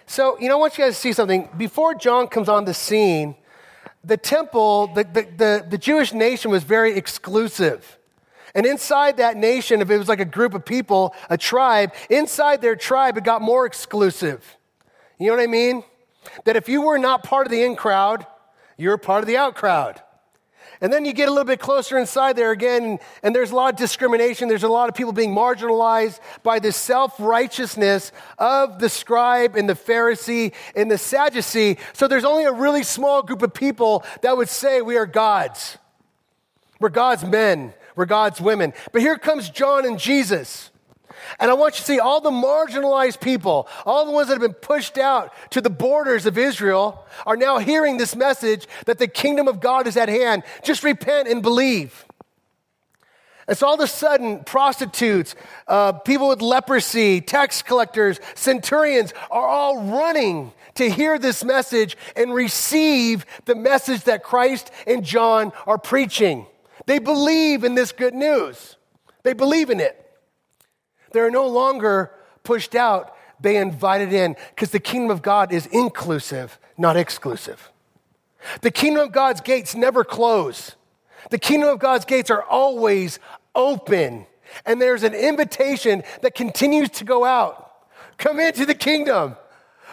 So, 0.06 0.38
you 0.40 0.50
know, 0.50 0.58
I 0.58 0.60
want 0.60 0.78
you 0.78 0.84
guys 0.84 0.96
to 0.96 1.00
see 1.00 1.14
something. 1.14 1.50
Before 1.58 1.96
John 1.96 2.28
comes 2.28 2.50
on 2.50 2.66
the 2.66 2.74
scene, 2.74 3.36
the 4.04 4.18
temple, 4.18 4.88
the, 4.88 5.04
the, 5.04 5.22
the, 5.38 5.66
the 5.72 5.78
Jewish 5.78 6.14
nation 6.14 6.52
was 6.52 6.64
very 6.64 6.96
exclusive. 6.96 7.98
And 8.54 8.66
inside 8.66 9.18
that 9.18 9.36
nation, 9.36 9.82
if 9.82 9.90
it 9.90 9.98
was 9.98 10.08
like 10.08 10.20
a 10.20 10.26
group 10.26 10.54
of 10.54 10.64
people, 10.64 11.16
a 11.30 11.38
tribe, 11.38 11.94
inside 12.10 12.62
their 12.62 12.76
tribe, 12.76 13.18
it 13.18 13.24
got 13.24 13.42
more 13.42 13.66
exclusive. 13.66 14.58
You 15.18 15.28
know 15.28 15.36
what 15.36 15.44
I 15.44 15.48
mean? 15.48 15.84
That 16.44 16.56
if 16.56 16.70
you 16.70 16.82
were 16.82 16.98
not 16.98 17.24
part 17.24 17.48
of 17.48 17.52
the 17.52 17.64
in 17.64 17.76
crowd, 17.76 18.26
you're 18.78 18.98
part 18.98 19.24
of 19.24 19.28
the 19.28 19.38
out 19.38 19.56
crowd. 19.56 20.02
And 20.82 20.92
then 20.92 21.06
you 21.06 21.14
get 21.14 21.28
a 21.28 21.32
little 21.32 21.46
bit 21.46 21.60
closer 21.60 21.98
inside 21.98 22.36
there 22.36 22.52
again, 22.52 23.00
and 23.24 23.36
there's 23.36 23.52
a 23.52 23.56
lot 23.56 23.74
of 23.74 23.80
discrimination. 23.80 24.48
There's 24.48 24.64
a 24.64 24.68
lot 24.68 24.90
of 24.90 24.96
people 24.96 25.14
being 25.14 25.34
marginalized 25.34 26.20
by 26.44 26.60
the 26.60 26.72
self 26.72 27.14
righteousness 27.20 28.12
of 28.38 28.80
the 28.80 28.90
scribe 28.90 29.56
and 29.56 29.70
the 29.70 29.74
Pharisee 29.74 30.54
and 30.76 30.92
the 30.92 30.98
Sadducee. 30.98 31.78
So 31.94 32.08
there's 32.08 32.26
only 32.26 32.46
a 32.46 32.52
really 32.52 32.84
small 32.84 33.24
group 33.24 33.42
of 33.42 33.54
people 33.54 34.04
that 34.22 34.36
would 34.36 34.50
say 34.50 34.82
we 34.82 34.98
are 34.98 35.06
God's. 35.06 35.78
We're 36.80 36.90
God's 36.90 37.24
men. 37.24 37.74
We're 37.96 38.06
God's 38.06 38.42
women. 38.42 38.74
But 38.92 39.02
here 39.02 39.18
comes 39.18 39.50
John 39.50 39.86
and 39.86 39.98
Jesus. 39.98 40.72
And 41.40 41.50
I 41.52 41.54
want 41.54 41.76
you 41.76 41.80
to 41.80 41.86
see 41.86 42.00
all 42.00 42.22
the 42.22 42.32
marginalized 42.32 43.22
people, 43.22 43.68
all 43.86 44.06
the 44.06 44.12
ones 44.12 44.28
that 44.28 44.36
have 44.36 44.42
been 44.42 44.54
pushed 44.54 44.98
out 44.98 45.34
to 45.52 45.62
the 45.62 45.70
borders 45.70 46.26
of 46.26 46.38
Israel, 46.38 47.06
are 47.26 47.38
now 47.38 47.58
hearing 47.58 47.98
this 47.98 48.16
message 48.16 48.68
that 48.86 49.00
the 49.00 49.08
kingdom 49.08 49.48
of 49.48 49.60
God 49.60 49.88
is 49.88 49.98
at 49.98 50.10
hand. 50.10 50.44
Just 50.64 50.84
repent 50.84 51.28
and 51.28 51.42
believe. 51.42 52.06
And 53.48 53.58
so 53.58 53.68
all 53.68 53.76
of 53.76 53.80
a 53.80 53.88
sudden, 53.88 54.44
prostitutes, 54.44 55.36
uh, 55.68 55.94
people 55.94 56.30
with 56.30 56.42
leprosy, 56.42 57.22
tax 57.22 57.62
collectors, 57.62 58.20
centurions 58.34 59.14
are 59.30 59.48
all 59.48 59.84
running 59.84 60.52
to 60.76 60.90
hear 60.90 61.20
this 61.20 61.44
message 61.44 61.96
and 62.16 62.34
receive 62.34 63.26
the 63.46 63.56
message 63.56 64.04
that 64.06 64.24
Christ 64.24 64.72
and 64.88 65.04
John 65.04 65.54
are 65.68 65.78
preaching. 65.78 66.48
They 66.88 67.00
believe 67.00 67.64
in 67.64 67.76
this 67.76 67.92
good 67.92 68.14
news. 68.14 68.78
They 69.24 69.34
believe 69.34 69.70
in 69.70 69.80
it. 69.80 70.05
They're 71.16 71.32
no 71.32 71.48
longer 71.48 72.12
pushed 72.44 72.76
out, 72.76 73.16
they 73.40 73.56
invited 73.56 74.12
in 74.12 74.36
because 74.50 74.72
the 74.72 74.82
kingdom 74.82 75.12
of 75.12 75.22
God 75.22 75.54
is 75.54 75.66
inclusive, 75.68 76.60
not 76.78 76.98
exclusive. 76.98 77.72
The 78.60 78.70
kingdom 78.70 79.06
of 79.06 79.14
God's 79.14 79.40
gates 79.40 79.76
never 79.76 80.04
close. 80.04 80.76
The 81.30 81.40
kingdom 81.40 81.70
of 81.70 81.80
God's 81.80 82.04
gates 82.04 82.30
are 82.30 82.44
always 82.44 83.20
open. 83.56 84.28
And 84.66 84.82
there's 84.82 85.04
an 85.04 85.14
invitation 85.14 86.04
that 86.22 86.36
continues 86.36 86.90
to 86.90 87.06
go 87.06 87.24
out. 87.24 87.72
Come 88.18 88.38
into 88.42 88.66
the 88.66 88.76
kingdom. 88.76 89.38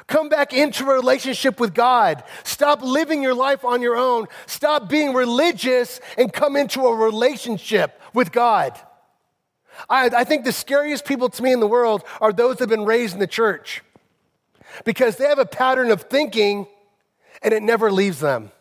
Come 0.08 0.28
back 0.28 0.52
into 0.52 0.90
a 0.90 0.92
relationship 0.92 1.60
with 1.60 1.72
God. 1.72 2.24
Stop 2.42 2.82
living 2.82 3.22
your 3.22 3.34
life 3.34 3.64
on 3.64 3.80
your 3.80 3.96
own. 3.96 4.26
Stop 4.46 4.88
being 4.88 5.14
religious 5.14 6.00
and 6.18 6.32
come 6.32 6.56
into 6.56 6.84
a 6.84 6.96
relationship 6.96 8.00
with 8.12 8.32
God. 8.32 8.76
I, 9.88 10.06
I, 10.06 10.24
think 10.24 10.44
the 10.44 10.52
scariest 10.52 11.04
people 11.04 11.28
to 11.28 11.42
me 11.42 11.52
in 11.52 11.60
the 11.60 11.66
world 11.66 12.04
are 12.20 12.32
those 12.32 12.56
that 12.56 12.60
have 12.64 12.68
been 12.68 12.84
raised 12.84 13.14
in 13.14 13.20
the 13.20 13.26
church 13.26 13.82
because 14.84 15.16
they 15.16 15.26
have 15.26 15.38
a 15.38 15.46
pattern 15.46 15.90
of 15.90 16.02
thinking 16.02 16.66
and 17.42 17.52
it 17.52 17.62
never 17.62 17.90
leaves 17.90 18.20
them. 18.20 18.52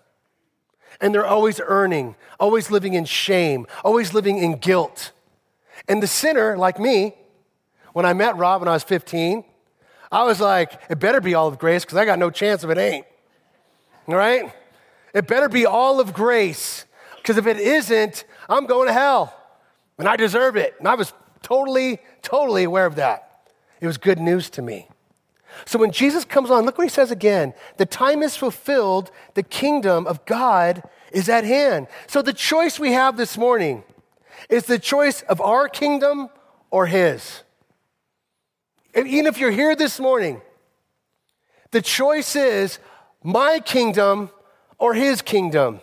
And 1.00 1.14
they're 1.14 1.26
always 1.26 1.60
earning, 1.64 2.16
always 2.40 2.70
living 2.70 2.94
in 2.94 3.06
shame, 3.06 3.68
always 3.84 4.14
living 4.14 4.38
in 4.38 4.58
guilt. 4.58 5.12
And 5.88 6.02
the 6.02 6.08
sinner, 6.08 6.58
like 6.58 6.80
me, 6.80 7.16
when 7.94 8.06
I 8.06 8.14
met 8.14 8.38
Rob 8.38 8.62
when 8.62 8.68
I 8.68 8.74
was 8.74 8.84
15, 8.84 9.44
I 10.12 10.24
was 10.24 10.40
like, 10.40 10.80
it 10.90 11.00
better 11.00 11.22
be 11.22 11.34
all 11.34 11.48
of 11.48 11.58
grace 11.58 11.84
because 11.84 11.98
I 11.98 12.06
got 12.06 12.20
no 12.20 12.30
chance 12.30 12.64
if 12.64 12.70
it 12.70 12.78
ain't. 12.78 13.06
All 14.08 14.16
right? 14.16 14.54
It 15.14 15.28
better 15.28 15.50
be 15.50 15.66
all 15.66 16.00
of 16.00 16.14
grace 16.14 16.86
because 17.18 17.38
if 17.38 17.48
it 17.48 17.58
isn't, 17.58 18.26
I'm 18.50 18.66
going 18.66 18.88
to 18.88 18.94
hell 18.94 19.41
and 19.98 20.08
I 20.08 20.16
deserve 20.16 20.56
it. 20.56 20.76
And 20.80 20.88
I 20.88 20.96
was 20.96 21.14
totally, 21.42 22.00
totally 22.22 22.64
aware 22.64 22.86
of 22.86 22.96
that. 22.96 23.50
It 23.80 23.88
was 23.88 23.98
good 23.98 24.20
news 24.20 24.50
to 24.52 24.62
me. 24.62 24.88
So 25.66 25.80
when 25.80 25.92
Jesus 25.92 26.24
comes 26.26 26.50
on, 26.50 26.66
look 26.66 26.78
what 26.78 26.86
he 26.86 26.90
says 26.90 27.12
again 27.12 27.54
the 27.78 27.86
time 27.86 28.24
is 28.24 28.36
fulfilled, 28.36 29.12
the 29.34 29.44
kingdom 29.44 30.08
of 30.08 30.26
God 30.26 30.84
is 31.12 31.30
at 31.30 31.44
hand. 31.44 31.88
So 32.08 32.22
the 32.22 32.34
choice 32.34 32.80
we 32.80 32.94
have 32.94 33.18
this 33.18 33.38
morning 33.38 33.84
is 34.50 34.66
the 34.66 34.80
choice 34.80 35.22
of 35.24 35.42
our 35.42 35.68
kingdom 35.68 36.30
or 36.70 36.88
his. 36.88 37.44
And 38.94 39.08
even 39.08 39.26
if 39.26 39.38
you're 39.38 39.52
here 39.52 39.76
this 39.76 40.00
morning, 40.00 40.42
the 41.72 41.82
choice 41.82 42.36
is 42.36 42.80
my 43.24 43.60
kingdom 43.60 44.30
or 44.78 44.94
his 44.94 45.22
kingdom. 45.22 45.82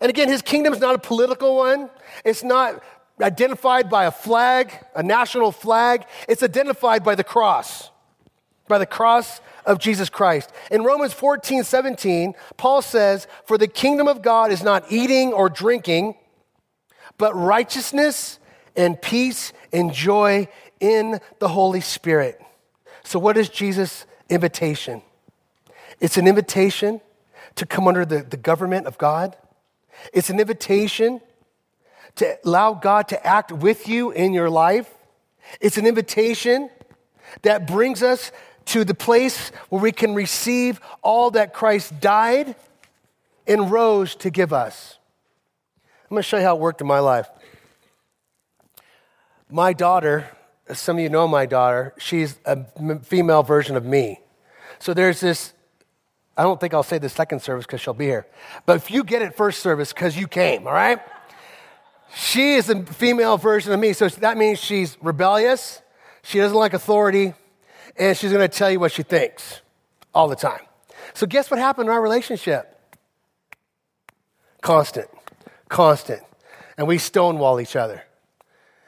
And 0.00 0.10
again, 0.10 0.28
his 0.28 0.42
kingdom 0.42 0.72
is 0.72 0.80
not 0.80 0.94
a 0.94 0.98
political 0.98 1.56
one. 1.56 1.90
It's 2.24 2.42
not 2.42 2.82
identified 3.20 3.88
by 3.88 4.06
a 4.06 4.10
flag, 4.10 4.72
a 4.94 5.02
national 5.02 5.52
flag. 5.52 6.06
It's 6.28 6.42
identified 6.42 7.04
by 7.04 7.14
the 7.14 7.24
cross, 7.24 7.90
by 8.68 8.78
the 8.78 8.86
cross 8.86 9.40
of 9.64 9.78
Jesus 9.78 10.10
Christ. 10.10 10.50
In 10.70 10.82
Romans 10.82 11.12
14, 11.12 11.64
17, 11.64 12.34
Paul 12.56 12.82
says, 12.82 13.26
For 13.46 13.56
the 13.56 13.68
kingdom 13.68 14.08
of 14.08 14.22
God 14.22 14.50
is 14.50 14.62
not 14.62 14.90
eating 14.90 15.32
or 15.32 15.48
drinking, 15.48 16.16
but 17.18 17.34
righteousness 17.34 18.38
and 18.76 19.00
peace 19.00 19.52
and 19.72 19.92
joy 19.92 20.48
in 20.80 21.20
the 21.38 21.48
Holy 21.48 21.80
Spirit. 21.80 22.40
So, 23.04 23.18
what 23.18 23.36
is 23.36 23.48
Jesus' 23.48 24.06
invitation? 24.28 25.02
It's 26.00 26.16
an 26.16 26.26
invitation 26.26 27.00
to 27.54 27.66
come 27.66 27.86
under 27.86 28.04
the, 28.04 28.22
the 28.22 28.36
government 28.36 28.86
of 28.86 28.98
God. 28.98 29.36
It's 30.12 30.30
an 30.30 30.40
invitation 30.40 31.20
to 32.16 32.38
allow 32.44 32.74
God 32.74 33.08
to 33.08 33.26
act 33.26 33.52
with 33.52 33.88
you 33.88 34.10
in 34.10 34.32
your 34.32 34.50
life. 34.50 34.92
It's 35.60 35.76
an 35.76 35.86
invitation 35.86 36.70
that 37.42 37.66
brings 37.66 38.02
us 38.02 38.32
to 38.66 38.84
the 38.84 38.94
place 38.94 39.50
where 39.68 39.82
we 39.82 39.92
can 39.92 40.14
receive 40.14 40.80
all 41.02 41.30
that 41.32 41.52
Christ 41.52 42.00
died 42.00 42.54
and 43.46 43.70
rose 43.70 44.14
to 44.16 44.30
give 44.30 44.52
us. 44.52 44.98
I'm 46.04 46.14
going 46.14 46.22
to 46.22 46.28
show 46.28 46.38
you 46.38 46.44
how 46.44 46.56
it 46.56 46.60
worked 46.60 46.80
in 46.80 46.86
my 46.86 47.00
life. 47.00 47.28
My 49.50 49.72
daughter, 49.72 50.28
some 50.72 50.96
of 50.96 51.02
you 51.02 51.08
know 51.08 51.28
my 51.28 51.46
daughter, 51.46 51.94
she's 51.98 52.38
a 52.44 52.64
female 53.00 53.42
version 53.42 53.76
of 53.76 53.84
me. 53.84 54.20
So 54.78 54.94
there's 54.94 55.20
this, 55.20 55.52
I 56.36 56.42
don't 56.42 56.58
think 56.58 56.72
I'll 56.72 56.82
say 56.82 56.98
the 56.98 57.08
second 57.08 57.40
service 57.40 57.66
because 57.66 57.80
she'll 57.80 57.94
be 57.94 58.06
here. 58.06 58.26
But 58.64 58.76
if 58.76 58.90
you 58.90 59.04
get 59.04 59.22
it 59.22 59.36
first 59.36 59.60
service 59.60 59.92
because 59.92 60.16
you 60.16 60.26
came, 60.26 60.66
all 60.66 60.72
right? 60.72 61.00
She 62.14 62.54
is 62.54 62.66
the 62.66 62.84
female 62.84 63.36
version 63.36 63.72
of 63.72 63.80
me. 63.80 63.92
So 63.92 64.08
that 64.08 64.36
means 64.36 64.58
she's 64.58 64.96
rebellious, 65.02 65.82
she 66.22 66.38
doesn't 66.38 66.56
like 66.56 66.72
authority, 66.72 67.34
and 67.96 68.16
she's 68.16 68.32
going 68.32 68.48
to 68.48 68.56
tell 68.56 68.70
you 68.70 68.80
what 68.80 68.92
she 68.92 69.02
thinks 69.02 69.60
all 70.14 70.28
the 70.28 70.36
time. 70.36 70.60
So, 71.12 71.26
guess 71.26 71.50
what 71.50 71.60
happened 71.60 71.88
in 71.88 71.94
our 71.94 72.02
relationship? 72.02 72.70
Constant, 74.62 75.08
constant. 75.68 76.22
And 76.76 76.88
we 76.88 76.98
stonewall 76.98 77.60
each 77.60 77.76
other. 77.76 78.02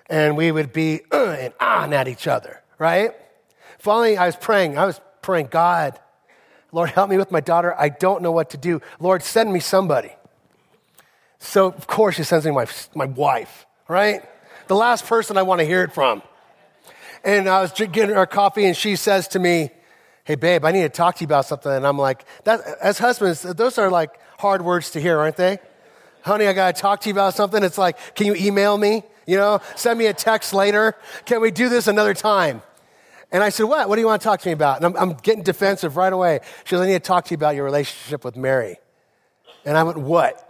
And 0.08 0.36
we 0.36 0.50
would 0.50 0.72
be 0.72 1.02
uh, 1.12 1.30
and 1.38 1.54
on 1.60 1.92
at 1.92 2.08
each 2.08 2.26
other, 2.26 2.62
right? 2.78 3.12
Finally, 3.78 4.16
I 4.16 4.26
was 4.26 4.36
praying. 4.36 4.78
I 4.78 4.86
was 4.86 5.00
praying, 5.22 5.48
God, 5.50 5.98
Lord, 6.72 6.90
help 6.90 7.10
me 7.10 7.16
with 7.16 7.30
my 7.30 7.40
daughter. 7.40 7.74
I 7.78 7.88
don't 7.88 8.22
know 8.22 8.32
what 8.32 8.50
to 8.50 8.56
do. 8.56 8.80
Lord, 8.98 9.22
send 9.22 9.52
me 9.52 9.60
somebody. 9.60 10.12
So, 11.46 11.68
of 11.68 11.86
course, 11.86 12.16
she 12.16 12.24
sends 12.24 12.44
me 12.44 12.50
my, 12.50 12.66
my 12.94 13.06
wife, 13.06 13.66
right? 13.88 14.20
The 14.66 14.74
last 14.74 15.06
person 15.06 15.38
I 15.38 15.42
want 15.42 15.60
to 15.60 15.64
hear 15.64 15.84
it 15.84 15.92
from. 15.92 16.22
And 17.24 17.48
I 17.48 17.60
was 17.60 17.72
getting 17.72 18.10
her 18.10 18.26
coffee, 18.26 18.66
and 18.66 18.76
she 18.76 18.96
says 18.96 19.28
to 19.28 19.38
me, 19.38 19.70
Hey, 20.24 20.34
babe, 20.34 20.64
I 20.64 20.72
need 20.72 20.82
to 20.82 20.88
talk 20.88 21.14
to 21.16 21.20
you 21.20 21.26
about 21.26 21.46
something. 21.46 21.70
And 21.70 21.86
I'm 21.86 21.98
like, 21.98 22.24
that, 22.44 22.60
as 22.82 22.98
husbands, 22.98 23.42
those 23.42 23.78
are 23.78 23.88
like 23.88 24.10
hard 24.38 24.60
words 24.62 24.90
to 24.90 25.00
hear, 25.00 25.20
aren't 25.20 25.36
they? 25.36 25.58
Honey, 26.22 26.48
I 26.48 26.52
got 26.52 26.74
to 26.74 26.82
talk 26.82 27.00
to 27.02 27.08
you 27.08 27.14
about 27.14 27.34
something. 27.34 27.62
It's 27.62 27.78
like, 27.78 27.96
can 28.16 28.26
you 28.26 28.34
email 28.34 28.76
me? 28.76 29.04
You 29.24 29.36
know, 29.36 29.60
send 29.76 30.00
me 30.00 30.06
a 30.06 30.12
text 30.12 30.52
later. 30.52 30.96
Can 31.26 31.40
we 31.40 31.52
do 31.52 31.68
this 31.68 31.86
another 31.86 32.12
time? 32.12 32.60
And 33.30 33.44
I 33.44 33.50
said, 33.50 33.64
What? 33.64 33.88
What 33.88 33.94
do 33.94 34.00
you 34.00 34.06
want 34.06 34.20
to 34.20 34.26
talk 34.26 34.40
to 34.40 34.48
me 34.48 34.52
about? 34.52 34.78
And 34.78 34.86
I'm, 34.86 34.96
I'm 34.96 35.16
getting 35.18 35.44
defensive 35.44 35.96
right 35.96 36.12
away. 36.12 36.40
She 36.64 36.72
goes, 36.72 36.80
I 36.80 36.86
need 36.86 36.94
to 36.94 37.00
talk 37.00 37.24
to 37.26 37.30
you 37.30 37.36
about 37.36 37.54
your 37.54 37.64
relationship 37.64 38.24
with 38.24 38.36
Mary. 38.36 38.78
And 39.64 39.78
I 39.78 39.84
went, 39.84 39.98
What? 39.98 40.45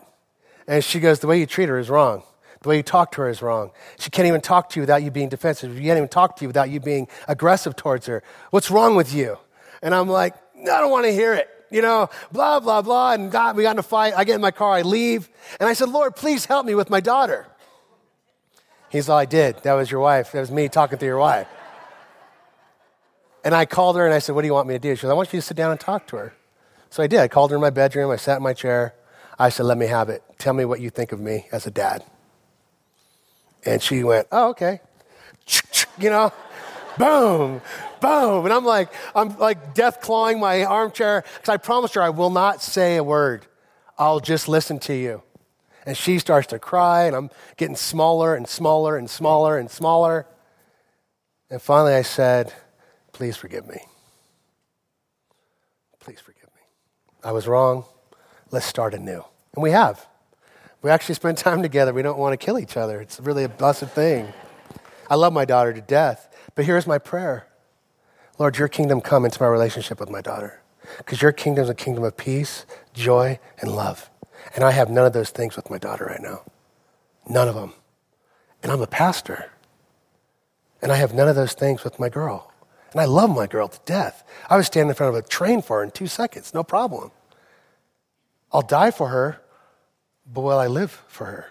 And 0.67 0.83
she 0.83 1.01
goes, 1.01 1.21
The 1.21 1.27
way 1.27 1.39
you 1.39 1.47
treat 1.47 1.69
her 1.69 1.79
is 1.79 1.89
wrong. 1.89 2.23
The 2.63 2.69
way 2.69 2.77
you 2.79 2.83
talk 2.83 3.13
to 3.13 3.23
her 3.23 3.29
is 3.29 3.43
wrong. 3.43 3.71
She 3.99 4.11
can't 4.11 4.27
even 4.27 4.41
talk 4.41 4.71
to 4.71 4.81
you 4.81 4.83
without 4.83 5.03
you 5.03 5.11
being 5.11 5.29
defensive. 5.29 5.77
She 5.77 5.83
can't 5.83 5.97
even 5.97 6.09
talk 6.09 6.37
to 6.37 6.43
you 6.45 6.49
without 6.49 6.71
you 6.71 6.81
being 6.81 7.07
aggressive 7.29 7.77
towards 7.77 8.07
her. 8.07 8.23
What's 8.51 8.71
wrong 8.71 8.97
with 8.97 9.15
you? 9.15 9.39
And 9.83 9.95
I'm 9.95 10.09
like, 10.09 10.35
I 10.63 10.81
don't 10.81 10.91
want 10.91 11.07
to 11.07 11.13
hear 11.13 11.35
it. 11.35 11.49
You 11.71 11.83
know, 11.83 12.09
blah, 12.33 12.61
blah, 12.61 12.83
blah. 12.83 13.13
And 13.13 13.31
God, 13.31 13.57
we 13.57 13.63
got 13.63 13.73
in 13.73 13.79
a 13.79 13.83
fight. 13.83 14.15
I 14.17 14.25
get 14.25 14.37
in 14.37 14.41
my 14.41 14.51
car, 14.51 14.73
I 14.73 14.83
leave. 14.83 15.29
And 15.61 15.69
I 15.69 15.75
said, 15.75 15.89
Lord, 15.89 16.17
please 16.17 16.47
help 16.47 16.65
me 16.65 16.75
with 16.75 16.91
my 16.91 17.01
daughter. 17.01 17.47
He's 18.89 19.09
all, 19.09 19.19
I 19.19 19.27
did. 19.27 19.59
That 19.65 19.75
was 19.75 19.91
your 19.91 20.01
wife. 20.01 20.33
That 20.33 20.41
was 20.41 20.51
me 20.51 20.69
talking 20.69 20.99
to 20.99 21.05
your 21.05 21.19
wife. 21.19 21.49
And 23.45 23.55
I 23.55 23.65
called 23.65 23.97
her 23.97 24.05
and 24.05 24.15
I 24.15 24.19
said, 24.19 24.35
What 24.35 24.43
do 24.43 24.47
you 24.49 24.55
want 24.55 24.67
me 24.67 24.75
to 24.75 24.81
do? 24.81 24.95
She 24.97 25.03
said, 25.03 25.11
I 25.11 25.15
want 25.15 25.33
you 25.33 25.39
to 25.39 25.47
sit 25.47 25.57
down 25.57 25.71
and 25.71 25.79
talk 25.79 26.07
to 26.09 26.17
her. 26.17 26.35
So 26.91 27.03
I 27.03 27.07
did. 27.07 27.21
I 27.21 27.29
called 27.29 27.51
her 27.51 27.57
in 27.57 27.61
my 27.61 27.71
bedroom. 27.71 28.11
I 28.11 28.17
sat 28.17 28.39
in 28.39 28.43
my 28.43 28.55
chair. 28.55 28.95
I 29.39 29.51
said, 29.51 29.67
Let 29.67 29.79
me 29.79 29.87
have 29.87 30.09
it. 30.09 30.25
Tell 30.39 30.53
me 30.53 30.65
what 30.65 30.81
you 30.81 30.91
think 30.91 31.13
of 31.13 31.21
me 31.21 31.47
as 31.53 31.67
a 31.67 31.71
dad. 31.71 32.05
And 33.65 33.83
she 33.83 34.05
went, 34.05 34.29
Oh, 34.33 34.51
okay. 34.51 34.81
You 35.99 36.11
know, 36.11 36.31
boom, 36.99 37.63
boom. 38.03 38.45
And 38.45 38.53
I'm 38.53 38.67
like, 38.67 38.93
I'm 39.15 39.39
like 39.39 39.75
death 39.75 40.03
clawing 40.03 40.39
my 40.39 40.63
armchair 40.63 41.25
because 41.35 41.49
I 41.49 41.57
promised 41.57 41.95
her 41.95 42.03
I 42.03 42.11
will 42.11 42.29
not 42.29 42.61
say 42.61 42.97
a 42.97 43.03
word. 43.03 43.47
I'll 43.99 44.21
just 44.21 44.47
listen 44.47 44.79
to 44.81 44.95
you. 44.95 45.23
And 45.87 45.97
she 45.97 46.19
starts 46.19 46.49
to 46.49 46.59
cry, 46.59 47.05
and 47.05 47.17
I'm 47.17 47.31
getting 47.57 47.77
smaller 47.77 48.35
and 48.35 48.47
smaller 48.47 48.99
and 48.99 49.09
smaller 49.09 49.57
and 49.57 49.71
smaller. 49.71 50.27
And 51.49 51.63
finally 51.63 51.95
I 51.95 52.03
said, 52.03 52.53
Please 53.13 53.39
forgive 53.39 53.67
me. 53.67 53.81
Please 55.99 56.21
forgive 56.21 56.51
me. 56.55 56.63
I 57.25 57.33
was 57.33 57.49
wrong 57.49 57.87
let's 58.51 58.67
start 58.67 58.95
anew. 58.95 59.25
And 59.55 59.63
we 59.63 59.71
have. 59.71 60.07
We 60.83 60.91
actually 60.91 61.15
spend 61.15 61.39
time 61.39 61.63
together. 61.63 61.93
We 61.93 62.03
don't 62.03 62.19
want 62.19 62.39
to 62.39 62.45
kill 62.45 62.59
each 62.59 62.77
other. 62.77 63.01
It's 63.01 63.19
really 63.21 63.45
a 63.45 63.49
blessed 63.49 63.87
thing. 63.87 64.33
I 65.09 65.15
love 65.15 65.33
my 65.33 65.45
daughter 65.45 65.73
to 65.73 65.81
death. 65.81 66.33
But 66.55 66.65
here's 66.65 66.87
my 66.87 66.99
prayer 66.99 67.47
Lord, 68.39 68.59
your 68.59 68.69
kingdom 68.69 69.01
come 69.01 69.25
into 69.25 69.43
my 69.43 69.49
relationship 69.49 69.99
with 69.99 70.11
my 70.11 70.21
daughter. 70.21 70.61
Because 70.99 71.23
your 71.23 71.33
kingdom 71.33 71.65
is 71.65 71.71
a 71.71 71.75
kingdom 71.75 72.05
of 72.05 72.17
peace, 72.17 72.65
joy, 72.95 73.41
and 73.61 73.75
love. 73.75 74.11
And 74.55 74.63
I 74.63 74.71
have 74.71 74.91
none 74.91 75.07
of 75.07 75.13
those 75.13 75.31
things 75.31 75.57
with 75.57 75.71
my 75.71 75.79
daughter 75.79 76.05
right 76.05 76.21
now. 76.23 76.43
None 77.29 77.49
of 77.49 77.55
them. 77.55 77.73
And 78.63 78.71
I'm 78.71 78.83
a 78.83 78.87
pastor. 78.87 79.51
And 80.81 80.93
I 80.93 80.97
have 80.97 81.15
none 81.15 81.29
of 81.29 81.35
those 81.35 81.55
things 81.55 81.83
with 81.83 81.99
my 81.99 82.09
girl. 82.09 82.53
And 82.93 83.01
I 83.01 83.05
love 83.07 83.35
my 83.35 83.47
girl 83.47 83.69
to 83.69 83.81
death. 83.85 84.23
I 84.49 84.57
was 84.57 84.67
standing 84.67 84.91
in 84.91 84.95
front 84.95 85.17
of 85.17 85.25
a 85.25 85.27
train 85.27 85.61
for 85.63 85.79
her 85.79 85.85
in 85.85 85.91
two 85.91 86.07
seconds, 86.07 86.55
no 86.55 86.63
problem. 86.63 87.11
I'll 88.53 88.63
die 88.63 88.91
for 88.91 89.09
her, 89.09 89.43
but 90.33 90.41
will 90.41 90.59
I 90.59 90.67
live 90.67 91.03
for 91.09 91.27
her? 91.27 91.47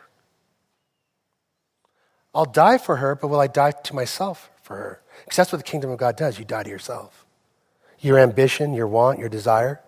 I'll 2.34 2.46
die 2.46 2.78
for 2.78 2.98
her, 2.98 3.16
but 3.16 3.28
will 3.28 3.40
I 3.40 3.48
die 3.48 3.72
to 3.72 3.96
myself 3.96 4.50
for 4.62 4.76
her? 4.76 5.02
Because 5.24 5.38
that's 5.38 5.52
what 5.52 5.60
the 5.60 5.64
kingdom 5.64 5.90
of 5.90 5.98
God 5.98 6.18
does. 6.18 6.38
You 6.38 6.46
die 6.46 6.64
to 6.64 6.70
yourself, 6.70 7.26
your 8.00 8.20
ambition, 8.20 8.74
your 8.74 8.88
want, 8.88 9.20
your 9.20 9.30
desire, 9.30 9.82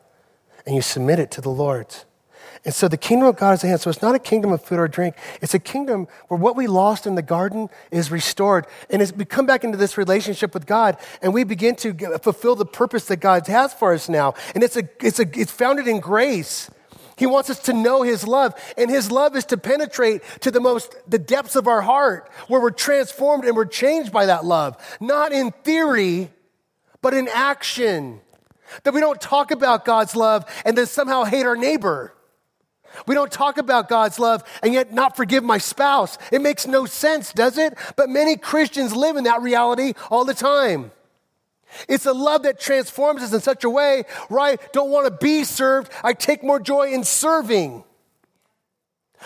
and 0.66 0.76
you 0.76 0.82
submit 0.82 1.20
it 1.20 1.30
to 1.32 1.42
the 1.42 1.50
Lord's. 1.50 2.06
And 2.66 2.74
so 2.74 2.88
the 2.88 2.98
kingdom 2.98 3.28
of 3.28 3.38
God 3.38 3.54
is 3.54 3.64
at 3.64 3.68
hand. 3.68 3.82
So 3.82 3.90
it's 3.90 4.02
not 4.02 4.16
a 4.16 4.20
kingdom 4.20 4.52
of 4.52 4.62
food 4.62 4.80
or 4.80 4.88
drink. 4.88 5.16
It's 5.42 5.54
a 5.54 5.60
kingdom 5.60 6.08
where 6.28 6.40
what 6.40 6.56
we 6.56 6.68
lost 6.68 7.08
in 7.08 7.16
the 7.16 7.22
garden 7.22 7.70
is 7.92 8.12
restored. 8.12 8.66
And 8.90 9.02
as 9.02 9.14
we 9.14 9.26
come 9.26 9.46
back 9.46 9.64
into 9.64 9.78
this 9.78 9.98
relationship 9.98 10.54
with 10.54 10.66
God 10.66 10.98
and 11.22 11.34
we 11.34 11.44
begin 11.44 11.76
to 11.78 12.20
fulfill 12.20 12.56
the 12.56 12.66
purpose 12.66 13.06
that 13.06 13.18
God 13.18 13.48
has 13.48 13.74
for 13.74 13.94
us 13.94 14.10
now. 14.10 14.34
And 14.56 14.64
it's, 14.64 14.76
a, 14.76 14.84
it's, 15.02 15.20
a, 15.20 15.40
it's 15.40 15.52
founded 15.52 15.88
in 15.88 16.00
grace. 16.00 16.70
He 17.18 17.26
wants 17.26 17.50
us 17.50 17.60
to 17.64 17.74
know 17.74 18.04
His 18.04 18.26
love, 18.26 18.54
and 18.78 18.90
His 18.90 19.12
love 19.12 19.36
is 19.36 19.46
to 19.46 19.58
penetrate 19.58 20.22
to 20.42 20.52
the 20.52 20.62
most, 20.62 20.96
the 21.08 21.20
depths 21.20 21.56
of 21.56 21.68
our 21.68 21.82
heart, 21.82 22.32
where 22.48 22.62
we're 22.62 22.70
transformed 22.70 23.44
and 23.44 23.56
we're 23.56 23.66
changed 23.66 24.12
by 24.12 24.28
that 24.28 24.46
love. 24.46 24.78
Not 25.02 25.34
in 25.34 25.52
theory, 25.64 26.32
but 27.02 27.14
in 27.14 27.28
action. 27.28 28.22
That 28.84 28.94
we 28.94 29.00
don't 29.00 29.20
talk 29.20 29.52
about 29.52 29.84
God's 29.84 30.16
love 30.16 30.46
and 30.64 30.78
then 30.78 30.86
somehow 30.86 31.24
hate 31.24 31.46
our 31.46 31.56
neighbor. 31.56 32.14
We 33.06 33.16
don't 33.16 33.32
talk 33.32 33.58
about 33.58 33.90
God's 33.90 34.20
love 34.20 34.44
and 34.62 34.74
yet 34.74 34.94
not 34.94 35.16
forgive 35.18 35.44
my 35.44 35.58
spouse. 35.58 36.18
It 36.32 36.42
makes 36.42 36.68
no 36.68 36.86
sense, 36.86 37.34
does 37.34 37.58
it? 37.58 37.78
But 37.96 38.10
many 38.10 38.38
Christians 38.38 38.96
live 38.96 39.16
in 39.18 39.24
that 39.24 39.42
reality 39.42 39.94
all 40.10 40.26
the 40.26 40.34
time. 40.34 40.92
It's 41.88 42.06
a 42.06 42.14
love 42.14 42.44
that 42.44 42.60
transforms 42.60 43.22
us 43.22 43.34
in 43.34 43.42
such 43.42 43.64
a 43.64 43.70
way 43.70 44.04
where 44.30 44.40
I 44.40 44.58
don't 44.74 44.90
want 44.90 45.06
to 45.06 45.12
be 45.12 45.44
served. 45.44 45.92
I 46.04 46.14
take 46.14 46.44
more 46.44 46.60
joy 46.60 46.92
in 46.92 47.04
serving. 47.04 47.84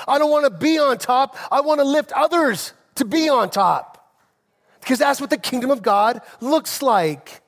I 0.07 0.17
don't 0.17 0.31
want 0.31 0.45
to 0.45 0.57
be 0.57 0.79
on 0.79 0.97
top. 0.97 1.37
I 1.51 1.61
want 1.61 1.79
to 1.79 1.85
lift 1.85 2.11
others 2.13 2.73
to 2.95 3.05
be 3.05 3.29
on 3.29 3.49
top. 3.49 4.15
Because 4.79 4.99
that's 4.99 5.21
what 5.21 5.29
the 5.29 5.37
kingdom 5.37 5.69
of 5.69 5.81
God 5.81 6.21
looks 6.39 6.81
like. 6.81 7.41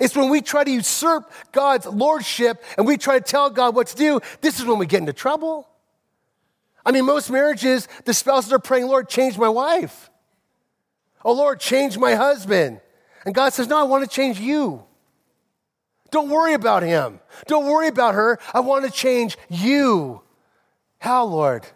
It's 0.00 0.16
when 0.16 0.30
we 0.30 0.40
try 0.40 0.64
to 0.64 0.70
usurp 0.70 1.30
God's 1.52 1.86
lordship 1.86 2.62
and 2.76 2.86
we 2.86 2.96
try 2.96 3.18
to 3.18 3.24
tell 3.24 3.50
God 3.50 3.74
what 3.74 3.88
to 3.88 3.96
do, 3.96 4.20
this 4.40 4.58
is 4.58 4.66
when 4.66 4.78
we 4.78 4.86
get 4.86 5.00
into 5.00 5.12
trouble. 5.12 5.68
I 6.84 6.92
mean, 6.92 7.04
most 7.04 7.30
marriages, 7.30 7.88
the 8.04 8.14
spouses 8.14 8.52
are 8.52 8.58
praying, 8.58 8.86
Lord, 8.86 9.08
change 9.08 9.38
my 9.38 9.48
wife. 9.48 10.10
Oh, 11.24 11.32
Lord, 11.32 11.58
change 11.58 11.98
my 11.98 12.14
husband. 12.14 12.80
And 13.26 13.34
God 13.34 13.52
says, 13.52 13.68
No, 13.68 13.78
I 13.78 13.82
want 13.82 14.04
to 14.04 14.10
change 14.10 14.40
you. 14.40 14.84
Don't 16.10 16.30
worry 16.30 16.54
about 16.54 16.84
him. 16.84 17.20
Don't 17.46 17.66
worry 17.66 17.88
about 17.88 18.14
her. 18.14 18.38
I 18.54 18.60
want 18.60 18.84
to 18.86 18.90
change 18.90 19.36
you. 19.50 20.22
How, 21.00 21.24
Lord? 21.24 21.66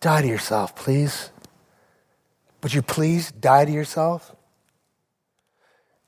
Die 0.00 0.22
to 0.22 0.28
yourself, 0.28 0.76
please. 0.76 1.30
Would 2.62 2.74
you 2.74 2.82
please 2.82 3.32
die 3.32 3.64
to 3.64 3.72
yourself? 3.72 4.36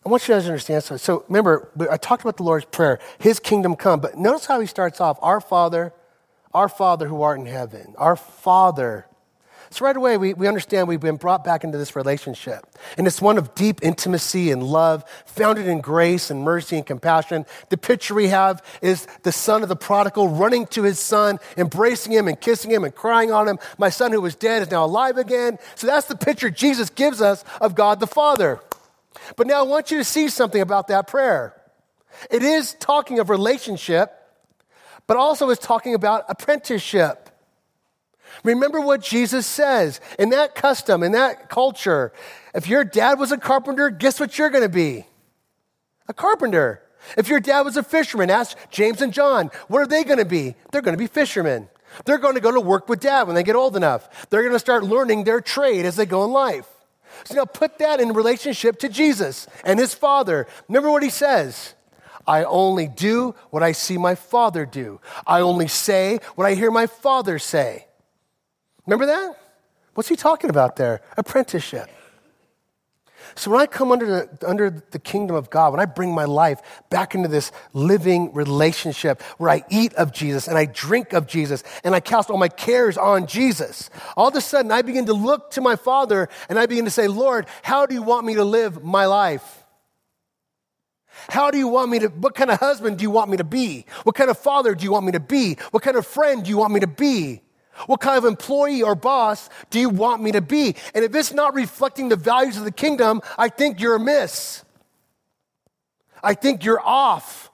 I 0.04 0.10
want 0.10 0.28
you 0.28 0.34
guys 0.34 0.44
to 0.44 0.50
understand. 0.50 0.84
So 0.84 1.24
remember, 1.28 1.70
I 1.90 1.96
talked 1.96 2.22
about 2.22 2.36
the 2.36 2.42
Lord's 2.42 2.66
Prayer, 2.66 3.00
His 3.18 3.40
kingdom 3.40 3.74
come, 3.74 4.00
but 4.00 4.16
notice 4.16 4.46
how 4.46 4.60
He 4.60 4.66
starts 4.66 5.00
off 5.00 5.18
Our 5.22 5.40
Father, 5.40 5.92
our 6.52 6.68
Father 6.68 7.08
who 7.08 7.22
art 7.22 7.40
in 7.40 7.46
heaven, 7.46 7.94
our 7.96 8.16
Father. 8.16 9.06
So 9.70 9.84
right 9.84 9.96
away, 9.96 10.16
we, 10.16 10.34
we 10.34 10.48
understand 10.48 10.88
we've 10.88 11.00
been 11.00 11.16
brought 11.16 11.44
back 11.44 11.64
into 11.64 11.76
this 11.76 11.94
relationship. 11.94 12.66
And 12.96 13.06
it's 13.06 13.20
one 13.20 13.36
of 13.38 13.54
deep 13.54 13.80
intimacy 13.82 14.50
and 14.50 14.62
love, 14.62 15.04
founded 15.26 15.66
in 15.66 15.80
grace 15.80 16.30
and 16.30 16.42
mercy 16.42 16.76
and 16.76 16.86
compassion. 16.86 17.44
The 17.68 17.76
picture 17.76 18.14
we 18.14 18.28
have 18.28 18.64
is 18.80 19.06
the 19.24 19.32
son 19.32 19.62
of 19.62 19.68
the 19.68 19.76
prodigal 19.76 20.28
running 20.28 20.66
to 20.68 20.82
his 20.84 20.98
son, 20.98 21.38
embracing 21.56 22.12
him 22.12 22.28
and 22.28 22.40
kissing 22.40 22.70
him 22.70 22.84
and 22.84 22.94
crying 22.94 23.30
on 23.30 23.46
him. 23.46 23.58
My 23.76 23.90
son 23.90 24.12
who 24.12 24.20
was 24.20 24.34
dead 24.34 24.62
is 24.62 24.70
now 24.70 24.84
alive 24.84 25.18
again. 25.18 25.58
So 25.74 25.86
that's 25.86 26.06
the 26.06 26.16
picture 26.16 26.50
Jesus 26.50 26.90
gives 26.90 27.20
us 27.20 27.44
of 27.60 27.74
God 27.74 28.00
the 28.00 28.06
Father. 28.06 28.60
But 29.36 29.46
now 29.46 29.60
I 29.60 29.62
want 29.62 29.90
you 29.90 29.98
to 29.98 30.04
see 30.04 30.28
something 30.28 30.60
about 30.60 30.88
that 30.88 31.06
prayer. 31.08 31.54
It 32.30 32.42
is 32.42 32.74
talking 32.80 33.18
of 33.18 33.30
relationship, 33.30 34.12
but 35.06 35.16
also 35.16 35.50
is 35.50 35.58
talking 35.58 35.94
about 35.94 36.24
apprenticeship. 36.28 37.27
Remember 38.44 38.80
what 38.80 39.00
Jesus 39.00 39.46
says. 39.46 40.00
In 40.18 40.30
that 40.30 40.54
custom, 40.54 41.02
in 41.02 41.12
that 41.12 41.48
culture, 41.48 42.12
if 42.54 42.68
your 42.68 42.84
dad 42.84 43.18
was 43.18 43.32
a 43.32 43.38
carpenter, 43.38 43.90
guess 43.90 44.20
what 44.20 44.38
you're 44.38 44.50
going 44.50 44.64
to 44.64 44.68
be? 44.68 45.06
A 46.08 46.14
carpenter. 46.14 46.82
If 47.16 47.28
your 47.28 47.40
dad 47.40 47.62
was 47.62 47.76
a 47.76 47.82
fisherman, 47.82 48.30
ask 48.30 48.56
James 48.70 49.02
and 49.02 49.12
John, 49.12 49.50
what 49.68 49.80
are 49.80 49.86
they 49.86 50.04
going 50.04 50.18
to 50.18 50.24
be? 50.24 50.54
They're 50.72 50.82
going 50.82 50.96
to 50.96 50.98
be 50.98 51.06
fishermen. 51.06 51.68
They're 52.04 52.18
going 52.18 52.34
to 52.34 52.40
go 52.40 52.52
to 52.52 52.60
work 52.60 52.88
with 52.88 53.00
dad 53.00 53.26
when 53.26 53.34
they 53.34 53.42
get 53.42 53.56
old 53.56 53.76
enough. 53.76 54.28
They're 54.28 54.42
going 54.42 54.52
to 54.54 54.58
start 54.58 54.84
learning 54.84 55.24
their 55.24 55.40
trade 55.40 55.84
as 55.86 55.96
they 55.96 56.06
go 56.06 56.24
in 56.24 56.30
life. 56.30 56.68
So 57.24 57.34
now 57.34 57.46
put 57.46 57.78
that 57.78 58.00
in 58.00 58.12
relationship 58.12 58.78
to 58.80 58.88
Jesus 58.88 59.48
and 59.64 59.78
his 59.78 59.94
Father. 59.94 60.46
Remember 60.68 60.90
what 60.90 61.02
he 61.02 61.10
says. 61.10 61.74
I 62.26 62.44
only 62.44 62.86
do 62.86 63.34
what 63.50 63.62
I 63.62 63.72
see 63.72 63.96
my 63.96 64.14
Father 64.14 64.66
do. 64.66 65.00
I 65.26 65.40
only 65.40 65.66
say 65.66 66.20
what 66.34 66.44
I 66.44 66.54
hear 66.54 66.70
my 66.70 66.86
Father 66.86 67.38
say. 67.38 67.87
Remember 68.88 69.04
that? 69.04 69.38
What's 69.92 70.08
he 70.08 70.16
talking 70.16 70.48
about 70.48 70.76
there? 70.76 71.02
Apprenticeship. 71.18 71.90
So 73.34 73.50
when 73.50 73.60
I 73.60 73.66
come 73.66 73.92
under 73.92 74.06
the, 74.06 74.48
under 74.48 74.70
the 74.70 74.98
kingdom 74.98 75.36
of 75.36 75.50
God, 75.50 75.72
when 75.72 75.80
I 75.80 75.84
bring 75.84 76.14
my 76.14 76.24
life 76.24 76.62
back 76.88 77.14
into 77.14 77.28
this 77.28 77.52
living 77.74 78.32
relationship 78.32 79.20
where 79.36 79.50
I 79.50 79.62
eat 79.68 79.92
of 79.96 80.10
Jesus 80.10 80.48
and 80.48 80.56
I 80.56 80.64
drink 80.64 81.12
of 81.12 81.26
Jesus 81.26 81.62
and 81.84 81.94
I 81.94 82.00
cast 82.00 82.30
all 82.30 82.38
my 82.38 82.48
cares 82.48 82.96
on 82.96 83.26
Jesus, 83.26 83.90
all 84.16 84.28
of 84.28 84.34
a 84.36 84.40
sudden 84.40 84.72
I 84.72 84.80
begin 84.80 85.04
to 85.04 85.12
look 85.12 85.50
to 85.50 85.60
my 85.60 85.76
Father 85.76 86.30
and 86.48 86.58
I 86.58 86.64
begin 86.64 86.86
to 86.86 86.90
say, 86.90 87.08
Lord, 87.08 87.46
how 87.60 87.84
do 87.84 87.94
you 87.94 88.02
want 88.02 88.24
me 88.24 88.36
to 88.36 88.44
live 88.44 88.82
my 88.82 89.04
life? 89.04 89.64
How 91.28 91.50
do 91.50 91.58
you 91.58 91.68
want 91.68 91.90
me 91.90 91.98
to, 91.98 92.08
what 92.08 92.34
kind 92.34 92.50
of 92.50 92.58
husband 92.58 92.96
do 92.96 93.02
you 93.02 93.10
want 93.10 93.30
me 93.30 93.36
to 93.36 93.44
be? 93.44 93.84
What 94.04 94.14
kind 94.14 94.30
of 94.30 94.38
father 94.38 94.74
do 94.74 94.84
you 94.84 94.92
want 94.92 95.04
me 95.04 95.12
to 95.12 95.20
be? 95.20 95.58
What 95.72 95.82
kind 95.82 95.98
of 95.98 96.06
friend 96.06 96.42
do 96.42 96.48
you 96.48 96.56
want 96.56 96.72
me 96.72 96.80
to 96.80 96.86
be? 96.86 97.42
What 97.86 98.00
kind 98.00 98.18
of 98.18 98.24
employee 98.24 98.82
or 98.82 98.94
boss 98.94 99.48
do 99.70 99.78
you 99.78 99.88
want 99.88 100.22
me 100.22 100.32
to 100.32 100.40
be? 100.40 100.74
And 100.94 101.04
if 101.04 101.14
it's 101.14 101.32
not 101.32 101.54
reflecting 101.54 102.08
the 102.08 102.16
values 102.16 102.56
of 102.56 102.64
the 102.64 102.72
kingdom, 102.72 103.22
I 103.36 103.48
think 103.48 103.80
you're 103.80 103.96
amiss. 103.96 104.64
I 106.22 106.34
think 106.34 106.64
you're 106.64 106.80
off. 106.80 107.50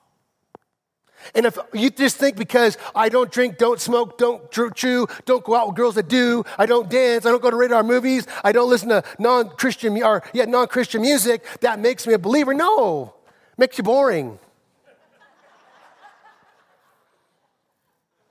And 1.34 1.46
if 1.46 1.58
you 1.72 1.90
just 1.90 2.16
think 2.16 2.36
because 2.36 2.76
I 2.94 3.08
don't 3.08 3.30
drink, 3.30 3.56
don't 3.56 3.80
smoke, 3.80 4.18
don't 4.18 4.50
chew, 4.74 5.06
don't 5.24 5.42
go 5.42 5.54
out 5.54 5.68
with 5.68 5.76
girls 5.76 5.94
that 5.94 6.08
do, 6.08 6.44
I 6.58 6.66
don't 6.66 6.90
dance, 6.90 7.24
I 7.24 7.30
don't 7.30 7.42
go 7.42 7.50
to 7.50 7.56
radar 7.56 7.82
movies, 7.82 8.26
I 8.42 8.52
don't 8.52 8.68
listen 8.68 8.90
to 8.90 9.02
non-Christian 9.18 10.02
or 10.02 10.22
yeah, 10.34 10.44
non-Christian 10.44 11.00
music, 11.00 11.44
that 11.60 11.78
makes 11.78 12.06
me 12.06 12.12
a 12.12 12.18
believer. 12.18 12.52
No, 12.52 13.14
makes 13.56 13.78
you 13.78 13.84
boring. 13.84 14.38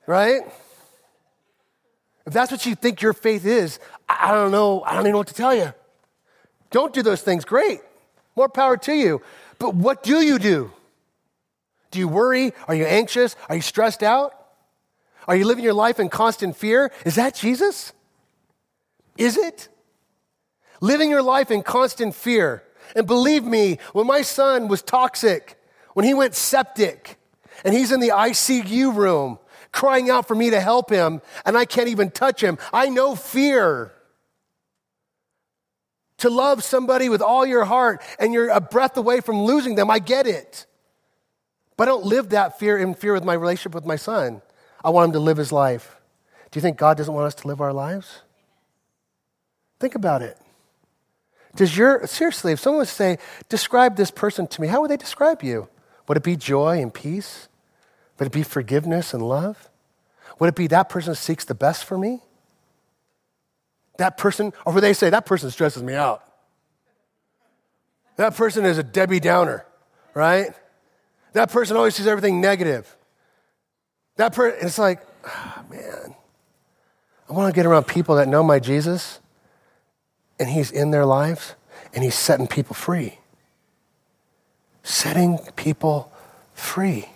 Right? 0.05 0.41
If 2.25 2.33
that's 2.33 2.51
what 2.51 2.65
you 2.65 2.75
think 2.75 3.01
your 3.01 3.13
faith 3.13 3.45
is, 3.45 3.79
I 4.07 4.31
don't 4.31 4.51
know. 4.51 4.81
I 4.83 4.93
don't 4.93 5.01
even 5.01 5.11
know 5.11 5.17
what 5.19 5.27
to 5.27 5.33
tell 5.33 5.53
you. 5.53 5.73
Don't 6.71 6.93
do 6.93 7.01
those 7.01 7.21
things. 7.21 7.45
Great. 7.45 7.81
More 8.35 8.49
power 8.49 8.77
to 8.77 8.93
you. 8.93 9.21
But 9.59 9.75
what 9.75 10.03
do 10.03 10.21
you 10.21 10.39
do? 10.39 10.71
Do 11.91 11.99
you 11.99 12.07
worry? 12.07 12.53
Are 12.67 12.73
you 12.73 12.85
anxious? 12.85 13.35
Are 13.49 13.55
you 13.55 13.61
stressed 13.61 14.01
out? 14.01 14.33
Are 15.27 15.35
you 15.35 15.45
living 15.45 15.63
your 15.63 15.73
life 15.73 15.99
in 15.99 16.09
constant 16.09 16.57
fear? 16.57 16.91
Is 17.05 17.15
that 17.15 17.35
Jesus? 17.35 17.93
Is 19.17 19.37
it? 19.37 19.69
Living 20.81 21.09
your 21.09 21.21
life 21.21 21.51
in 21.51 21.61
constant 21.61 22.15
fear. 22.15 22.63
And 22.95 23.05
believe 23.05 23.43
me, 23.43 23.77
when 23.93 24.07
my 24.07 24.21
son 24.21 24.67
was 24.67 24.81
toxic, 24.81 25.57
when 25.93 26.05
he 26.05 26.13
went 26.13 26.35
septic, 26.35 27.17
and 27.63 27.73
he's 27.73 27.91
in 27.91 27.99
the 27.99 28.09
ICU 28.09 28.95
room, 28.95 29.39
crying 29.73 30.09
out 30.09 30.27
for 30.27 30.35
me 30.35 30.51
to 30.51 30.61
help 30.61 30.89
him, 30.89 31.21
and 31.45 31.57
I 31.57 31.65
can't 31.65 31.89
even 31.89 32.09
touch 32.09 32.41
him. 32.41 32.57
I 32.71 32.87
know 32.87 33.15
fear. 33.15 33.91
To 36.19 36.29
love 36.29 36.63
somebody 36.63 37.09
with 37.09 37.21
all 37.21 37.45
your 37.45 37.65
heart 37.65 38.01
and 38.17 38.33
you're 38.33 38.49
a 38.49 38.61
breath 38.61 38.95
away 38.95 39.19
from 39.19 39.41
losing 39.43 39.75
them, 39.75 39.91
I 39.91 39.99
get 39.99 40.25
it. 40.25 40.65
But 41.75 41.89
I 41.89 41.91
don't 41.91 42.05
live 42.05 42.29
that 42.29 42.59
fear 42.59 42.77
in 42.77 42.93
fear 42.93 43.11
with 43.11 43.25
my 43.25 43.33
relationship 43.33 43.75
with 43.75 43.85
my 43.85 43.97
son. 43.97 44.41
I 44.85 44.91
want 44.91 45.09
him 45.09 45.13
to 45.13 45.19
live 45.19 45.35
his 45.35 45.51
life. 45.51 45.97
Do 46.51 46.59
you 46.59 46.61
think 46.61 46.77
God 46.77 46.97
doesn't 46.97 47.13
want 47.13 47.27
us 47.27 47.35
to 47.35 47.47
live 47.47 47.59
our 47.59 47.73
lives? 47.73 48.21
Think 49.79 49.95
about 49.95 50.21
it. 50.21 50.37
Does 51.55 51.75
your, 51.75 52.07
seriously, 52.07 52.53
if 52.53 52.59
someone 52.59 52.79
would 52.79 52.87
say, 52.87 53.17
describe 53.49 53.97
this 53.97 54.11
person 54.11 54.47
to 54.47 54.61
me, 54.61 54.67
how 54.67 54.81
would 54.81 54.91
they 54.91 54.97
describe 54.97 55.43
you? 55.43 55.67
Would 56.07 56.17
it 56.17 56.23
be 56.23 56.35
joy 56.35 56.81
and 56.81 56.93
peace? 56.93 57.47
Would 58.23 58.27
it 58.27 58.31
be 58.31 58.43
forgiveness 58.43 59.13
and 59.13 59.21
love? 59.21 59.69
Would 60.39 60.47
it 60.47 60.55
be 60.55 60.67
that 60.67 60.87
person 60.87 61.13
seeks 61.13 61.43
the 61.43 61.53
best 61.53 61.83
for 61.83 61.97
me? 61.97 62.21
That 63.97 64.17
person, 64.17 64.53
or 64.65 64.71
would 64.71 64.79
they 64.79 64.93
say, 64.93 65.09
that 65.09 65.25
person 65.25 65.51
stresses 65.51 65.83
me 65.83 65.93
out? 65.93 66.23
That 68.15 68.33
person 68.33 68.63
is 68.63 68.77
a 68.77 68.83
Debbie 68.83 69.19
Downer, 69.19 69.65
right? 70.13 70.53
That 71.33 71.51
person 71.51 71.75
always 71.75 71.95
sees 71.95 72.07
everything 72.07 72.39
negative. 72.39 72.95
That 74.15 74.33
person, 74.33 74.57
it's 74.65 74.79
like, 74.79 75.05
oh, 75.27 75.65
man, 75.69 76.15
I 77.29 77.33
want 77.33 77.53
to 77.53 77.59
get 77.59 77.65
around 77.65 77.87
people 77.87 78.15
that 78.15 78.29
know 78.29 78.41
my 78.41 78.59
Jesus 78.59 79.19
and 80.39 80.47
he's 80.47 80.71
in 80.71 80.91
their 80.91 81.05
lives 81.05 81.55
and 81.93 82.05
he's 82.05 82.15
setting 82.15 82.47
people 82.47 82.73
free. 82.73 83.19
Setting 84.81 85.39
people 85.57 86.09
free. 86.53 87.09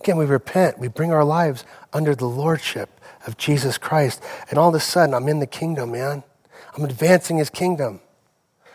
Again, 0.00 0.16
we 0.16 0.24
repent. 0.24 0.78
We 0.78 0.88
bring 0.88 1.12
our 1.12 1.24
lives 1.24 1.64
under 1.92 2.14
the 2.14 2.26
lordship 2.26 3.00
of 3.26 3.36
Jesus 3.36 3.78
Christ. 3.78 4.22
And 4.48 4.58
all 4.58 4.70
of 4.70 4.74
a 4.74 4.80
sudden, 4.80 5.14
I'm 5.14 5.28
in 5.28 5.40
the 5.40 5.46
kingdom, 5.46 5.92
man. 5.92 6.22
I'm 6.76 6.84
advancing 6.84 7.36
his 7.38 7.50
kingdom. 7.50 8.00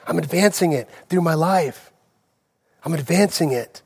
I'm 0.08 0.20
advancing 0.20 0.72
it 0.72 0.90
through 1.10 1.22
my 1.22 1.34
life. 1.34 1.92
I'm 2.84 2.94
advancing 2.94 3.52
it. 3.52 3.82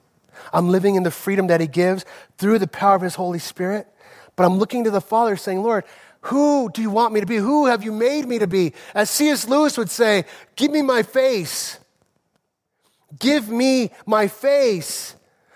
I'm 0.52 0.69
living 0.69 0.95
in 0.95 1.04
the 1.04 1.12
freedom 1.12 1.47
that 1.47 1.62
he 1.62 1.67
gives 1.67 2.04
through 2.38 2.60
the 2.60 2.67
power 2.67 2.95
of 2.95 3.02
his 3.02 3.15
Holy 3.15 3.39
Spirit. 3.39 3.88
But 4.36 4.45
I'm 4.45 4.58
looking 4.58 4.84
to 4.84 4.91
the 4.91 5.02
Father 5.02 5.38
saying, 5.38 5.63
Lord, 5.63 5.86
who 6.21 6.69
do 6.69 6.82
you 6.82 6.89
want 6.89 7.13
me 7.13 7.21
to 7.21 7.25
be? 7.25 7.38
Who 7.38 7.67
have 7.67 7.84
you 7.84 7.93
made 7.93 8.28
me 8.28 8.39
to 8.39 8.47
be? 8.47 8.73
As 8.93 9.10
C.S. 9.10 9.47
Lewis 9.47 9.78
would 9.78 9.89
say, 9.89 10.25
give 10.58 10.71
me 10.71 10.82
my 10.82 11.04
face. 11.04 11.80
Give 13.17 13.49
me 13.49 13.91
my 14.06 14.28
face. 14.28 15.15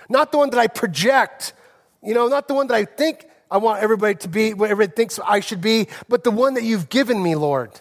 Not 0.10 0.32
the 0.32 0.38
one 0.38 0.50
that 0.52 0.60
I 0.60 0.68
project, 0.68 1.54
you 2.04 2.14
know, 2.14 2.28
not 2.28 2.48
the 2.48 2.54
one 2.54 2.68
that 2.68 2.76
I 2.76 2.86
think 2.86 3.28
I 3.50 3.58
want 3.58 3.82
everybody 3.84 4.16
to 4.16 4.28
be, 4.28 4.54
what 4.54 4.70
everybody 4.72 4.96
thinks 4.96 5.20
I 5.24 5.40
should 5.40 5.62
be, 5.62 5.88
but 6.10 6.24
the 6.24 6.32
one 6.32 6.56
that 6.56 6.64
you've 6.64 6.90
given 6.90 7.22
me, 7.22 7.36
Lord. 7.36 7.72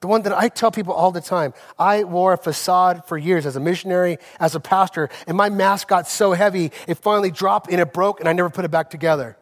The 0.00 0.08
one 0.08 0.22
that 0.22 0.32
I 0.32 0.48
tell 0.48 0.70
people 0.70 0.92
all 0.92 1.10
the 1.10 1.20
time. 1.20 1.54
I 1.78 2.04
wore 2.04 2.32
a 2.32 2.38
facade 2.38 3.06
for 3.06 3.16
years 3.16 3.46
as 3.46 3.56
a 3.56 3.60
missionary, 3.60 4.18
as 4.38 4.54
a 4.54 4.60
pastor, 4.60 5.08
and 5.26 5.36
my 5.36 5.48
mask 5.48 5.88
got 5.88 6.06
so 6.08 6.32
heavy, 6.32 6.72
it 6.86 6.98
finally 6.98 7.30
dropped 7.30 7.70
and 7.70 7.80
it 7.80 7.92
broke, 7.92 8.20
and 8.20 8.28
I 8.28 8.32
never 8.32 8.50
put 8.50 8.64
it 8.64 8.70
back 8.70 8.90
together. 8.90 9.36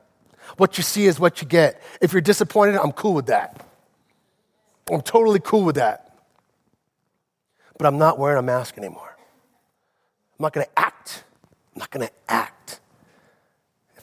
What 0.57 0.77
you 0.77 0.85
see 0.85 1.07
is 1.07 1.19
what 1.19 1.43
you 1.43 1.49
get. 1.49 1.83
If 2.01 2.13
you're 2.13 2.23
disappointed, 2.23 2.77
I'm 2.77 2.93
cool 2.93 3.15
with 3.15 3.27
that. 3.27 3.67
I'm 4.91 5.01
totally 5.01 5.41
cool 5.41 5.65
with 5.65 5.77
that. 5.77 6.19
But 7.79 7.87
I'm 7.87 7.99
not 7.99 8.19
wearing 8.19 8.39
a 8.39 8.43
mask 8.43 8.79
anymore. 8.79 9.17
I'm 10.39 10.43
not 10.43 10.53
going 10.53 10.67
to 10.67 10.79
act. 10.79 11.25
I'm 11.75 11.81
not 11.81 11.91
going 11.91 12.07
to 12.07 12.13
act. 12.29 12.81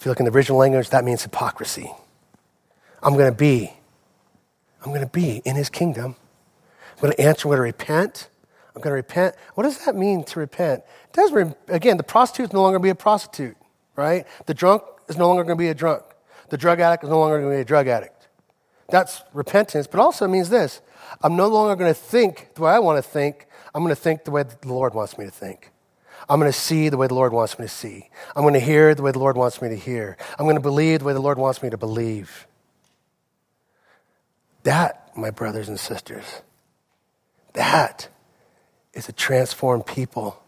If 0.02 0.06
you 0.06 0.10
look 0.10 0.20
in 0.20 0.26
the 0.26 0.32
original 0.32 0.58
language, 0.58 0.90
that 0.90 1.04
means 1.04 1.22
hypocrisy. 1.22 1.92
I'm 3.04 3.14
going 3.14 3.32
to 3.32 3.38
be. 3.38 3.72
I'm 4.84 4.90
going 4.90 5.06
to 5.06 5.12
be 5.12 5.44
in 5.46 5.56
his 5.56 5.70
kingdom. 5.70 6.16
I'm 6.96 7.02
going 7.02 7.14
to 7.14 7.22
answer, 7.22 7.48
I'm 7.48 7.50
going 7.50 7.58
to 7.58 7.62
repent. 7.62 8.30
I'm 8.76 8.82
going 8.82 8.90
to 8.90 8.96
repent. 8.96 9.36
What 9.54 9.62
does 9.62 9.86
that 9.86 9.96
mean 9.96 10.24
to 10.24 10.40
repent? 10.40 10.82
It 11.06 11.14
does, 11.14 11.54
again, 11.68 11.98
the 11.98 12.04
prostitute 12.04 12.50
is 12.50 12.54
no 12.54 12.64
longer 12.64 12.80
going 12.80 12.90
to 12.90 12.96
be 12.96 13.00
a 13.00 13.04
prostitute, 13.04 13.56
right? 13.96 14.26
The 14.48 14.56
drunk 14.56 14.82
is 15.08 15.18
no 15.18 15.28
longer 15.28 15.44
going 15.44 15.56
to 15.56 15.62
be 15.62 15.70
a 15.70 15.76
drunk. 15.76 16.02
The 16.50 16.58
drug 16.58 16.80
addict 16.80 17.04
is 17.04 17.10
no 17.12 17.20
longer 17.20 17.38
going 17.38 17.52
to 17.52 17.58
be 17.58 17.62
a 17.62 17.66
drug 17.66 17.88
addict. 17.88 18.28
That's 18.90 19.22
repentance, 19.34 19.86
but 19.86 20.00
also 20.00 20.26
it 20.26 20.30
means 20.30 20.50
this 20.50 20.82
I'm 21.22 21.36
no 21.36 21.48
longer 21.48 21.76
going 21.76 21.94
to 21.94 22.00
think 22.00 22.56
the 22.56 22.64
way 22.64 22.72
I 22.72 22.80
want 22.80 22.98
to 22.98 23.08
think. 23.08 23.46
I'm 23.76 23.84
going 23.84 23.96
to 23.96 24.02
think 24.02 24.24
the 24.24 24.32
way 24.32 24.42
the 24.42 24.68
Lord 24.68 24.96
wants 24.96 25.20
me 25.20 25.26
to 25.26 25.32
think. 25.32 25.72
I'm 26.30 26.40
going 26.40 26.52
to 26.52 26.58
see 26.58 26.90
the 26.90 26.98
way 26.98 27.08
the 27.08 27.16
Lord 27.16 27.34
wants 27.34 27.58
me 27.60 27.66
to 27.66 27.70
see. 27.70 28.10
I'm 28.36 28.44
going 28.44 28.54
to 28.54 28.60
hear 28.60 28.96
the 28.96 29.02
way 29.02 29.12
the 29.12 29.20
Lord 29.20 29.38
wants 29.38 29.62
me 29.62 29.70
to 29.70 29.76
hear. 29.76 30.18
I'm 30.38 30.46
going 30.46 30.56
to 30.56 30.62
believe 30.62 31.00
the 31.00 31.06
way 31.06 31.14
the 31.14 31.22
Lord 31.22 31.38
wants 31.38 31.62
me 31.62 31.70
to 31.70 31.78
believe. 31.78 32.48
That, 34.64 35.12
my 35.16 35.32
brothers 35.32 35.68
and 35.68 35.80
sisters, 35.80 36.42
that 37.54 38.10
is 38.94 39.10
a 39.10 39.14
transformed 39.14 39.86
people. 39.86 40.42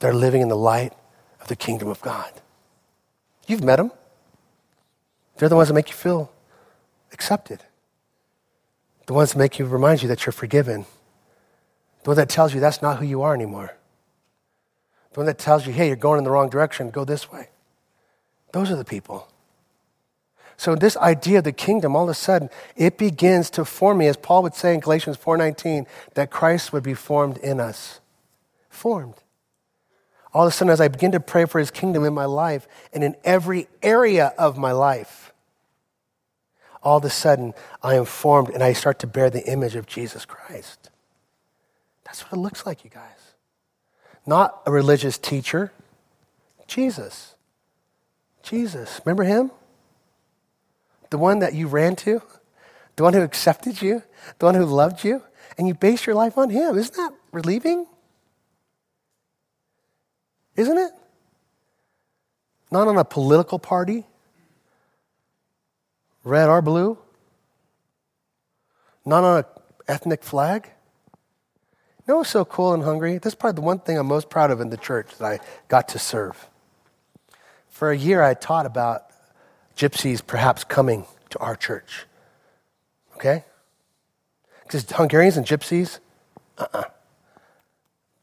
They're 0.00 0.14
living 0.14 0.42
in 0.42 0.48
the 0.48 0.56
light 0.56 0.92
of 1.40 1.48
the 1.48 1.56
kingdom 1.56 1.88
of 1.88 2.00
God. 2.00 2.32
You've 3.46 3.62
met 3.62 3.76
them. 3.76 3.92
They're 5.36 5.48
the 5.48 5.56
ones 5.56 5.68
that 5.68 5.74
make 5.74 5.88
you 5.88 5.94
feel 5.94 6.32
accepted. 7.12 7.60
The 9.06 9.14
ones 9.14 9.32
that 9.32 9.38
make 9.38 9.58
you 9.58 9.66
remind 9.66 10.02
you 10.02 10.08
that 10.08 10.24
you're 10.24 10.32
forgiven. 10.32 10.86
The 12.02 12.10
one 12.10 12.16
that 12.16 12.28
tells 12.28 12.54
you 12.54 12.60
that's 12.60 12.82
not 12.82 12.98
who 12.98 13.06
you 13.06 13.22
are 13.22 13.34
anymore. 13.34 13.76
The 15.14 15.20
one 15.20 15.26
that 15.26 15.38
tells 15.38 15.64
you, 15.64 15.72
hey, 15.72 15.86
you're 15.86 15.96
going 15.96 16.18
in 16.18 16.24
the 16.24 16.30
wrong 16.30 16.50
direction, 16.50 16.90
go 16.90 17.04
this 17.04 17.30
way. 17.30 17.48
Those 18.52 18.70
are 18.70 18.76
the 18.76 18.84
people. 18.84 19.28
So 20.56 20.74
this 20.74 20.96
idea 20.96 21.38
of 21.38 21.44
the 21.44 21.52
kingdom, 21.52 21.94
all 21.94 22.02
of 22.02 22.08
a 22.08 22.14
sudden, 22.14 22.50
it 22.76 22.98
begins 22.98 23.48
to 23.50 23.64
form 23.64 23.98
me, 23.98 24.08
as 24.08 24.16
Paul 24.16 24.42
would 24.42 24.56
say 24.56 24.74
in 24.74 24.80
Galatians 24.80 25.16
4.19, 25.16 25.86
that 26.14 26.32
Christ 26.32 26.72
would 26.72 26.82
be 26.82 26.94
formed 26.94 27.38
in 27.38 27.60
us. 27.60 28.00
Formed. 28.68 29.14
All 30.32 30.46
of 30.46 30.48
a 30.48 30.50
sudden, 30.52 30.72
as 30.72 30.80
I 30.80 30.88
begin 30.88 31.12
to 31.12 31.20
pray 31.20 31.44
for 31.44 31.60
his 31.60 31.70
kingdom 31.70 32.04
in 32.04 32.12
my 32.12 32.24
life 32.24 32.66
and 32.92 33.04
in 33.04 33.14
every 33.22 33.68
area 33.84 34.34
of 34.36 34.58
my 34.58 34.72
life, 34.72 35.32
all 36.82 36.98
of 36.98 37.04
a 37.04 37.10
sudden 37.10 37.54
I 37.84 37.94
am 37.94 38.04
formed 38.04 38.48
and 38.48 38.64
I 38.64 38.72
start 38.72 38.98
to 39.00 39.06
bear 39.06 39.30
the 39.30 39.48
image 39.48 39.76
of 39.76 39.86
Jesus 39.86 40.24
Christ. 40.24 40.90
That's 42.04 42.22
what 42.22 42.32
it 42.32 42.40
looks 42.40 42.66
like, 42.66 42.82
you 42.82 42.90
guys. 42.90 43.34
Not 44.26 44.62
a 44.66 44.72
religious 44.72 45.18
teacher, 45.18 45.72
Jesus. 46.66 47.34
Jesus. 48.42 49.00
Remember 49.04 49.24
him? 49.24 49.50
the 51.14 51.18
one 51.18 51.38
that 51.38 51.54
you 51.54 51.68
ran 51.68 51.94
to, 51.94 52.20
the 52.96 53.04
one 53.04 53.14
who 53.14 53.22
accepted 53.22 53.80
you, 53.80 54.02
the 54.40 54.46
one 54.46 54.56
who 54.56 54.64
loved 54.64 55.04
you, 55.04 55.22
and 55.56 55.68
you 55.68 55.72
base 55.72 56.06
your 56.06 56.16
life 56.16 56.36
on 56.36 56.50
him. 56.50 56.76
Isn't 56.76 56.96
that 56.96 57.12
relieving? 57.30 57.86
Isn't 60.56 60.76
it? 60.76 60.90
Not 62.72 62.88
on 62.88 62.96
a 62.96 63.04
political 63.04 63.60
party, 63.60 64.06
red 66.24 66.48
or 66.48 66.60
blue, 66.60 66.98
not 69.06 69.22
on 69.22 69.38
an 69.38 69.44
ethnic 69.86 70.24
flag. 70.24 70.68
You 72.06 72.12
know 72.12 72.18
what's 72.18 72.30
so 72.30 72.44
cool 72.44 72.74
and 72.74 72.82
Hungary? 72.82 73.16
This 73.16 73.32
is 73.32 73.34
probably 73.34 73.56
the 73.56 73.66
one 73.66 73.78
thing 73.78 73.96
I'm 73.96 74.06
most 74.06 74.28
proud 74.28 74.50
of 74.50 74.60
in 74.60 74.68
the 74.68 74.76
church 74.76 75.16
that 75.18 75.24
I 75.24 75.38
got 75.68 75.88
to 75.88 75.98
serve. 75.98 76.48
For 77.70 77.90
a 77.90 77.96
year, 77.96 78.22
I 78.22 78.34
taught 78.34 78.66
about 78.66 79.04
gypsies 79.74 80.24
perhaps 80.24 80.64
coming 80.64 81.06
to 81.30 81.38
our 81.38 81.56
church. 81.56 82.04
Okay? 83.16 83.44
Because 84.64 84.84
Hungarians 84.90 85.38
and 85.38 85.46
gypsies, 85.46 85.98
uh 86.58 86.62
uh-uh. 86.62 86.78
uh 86.80 86.84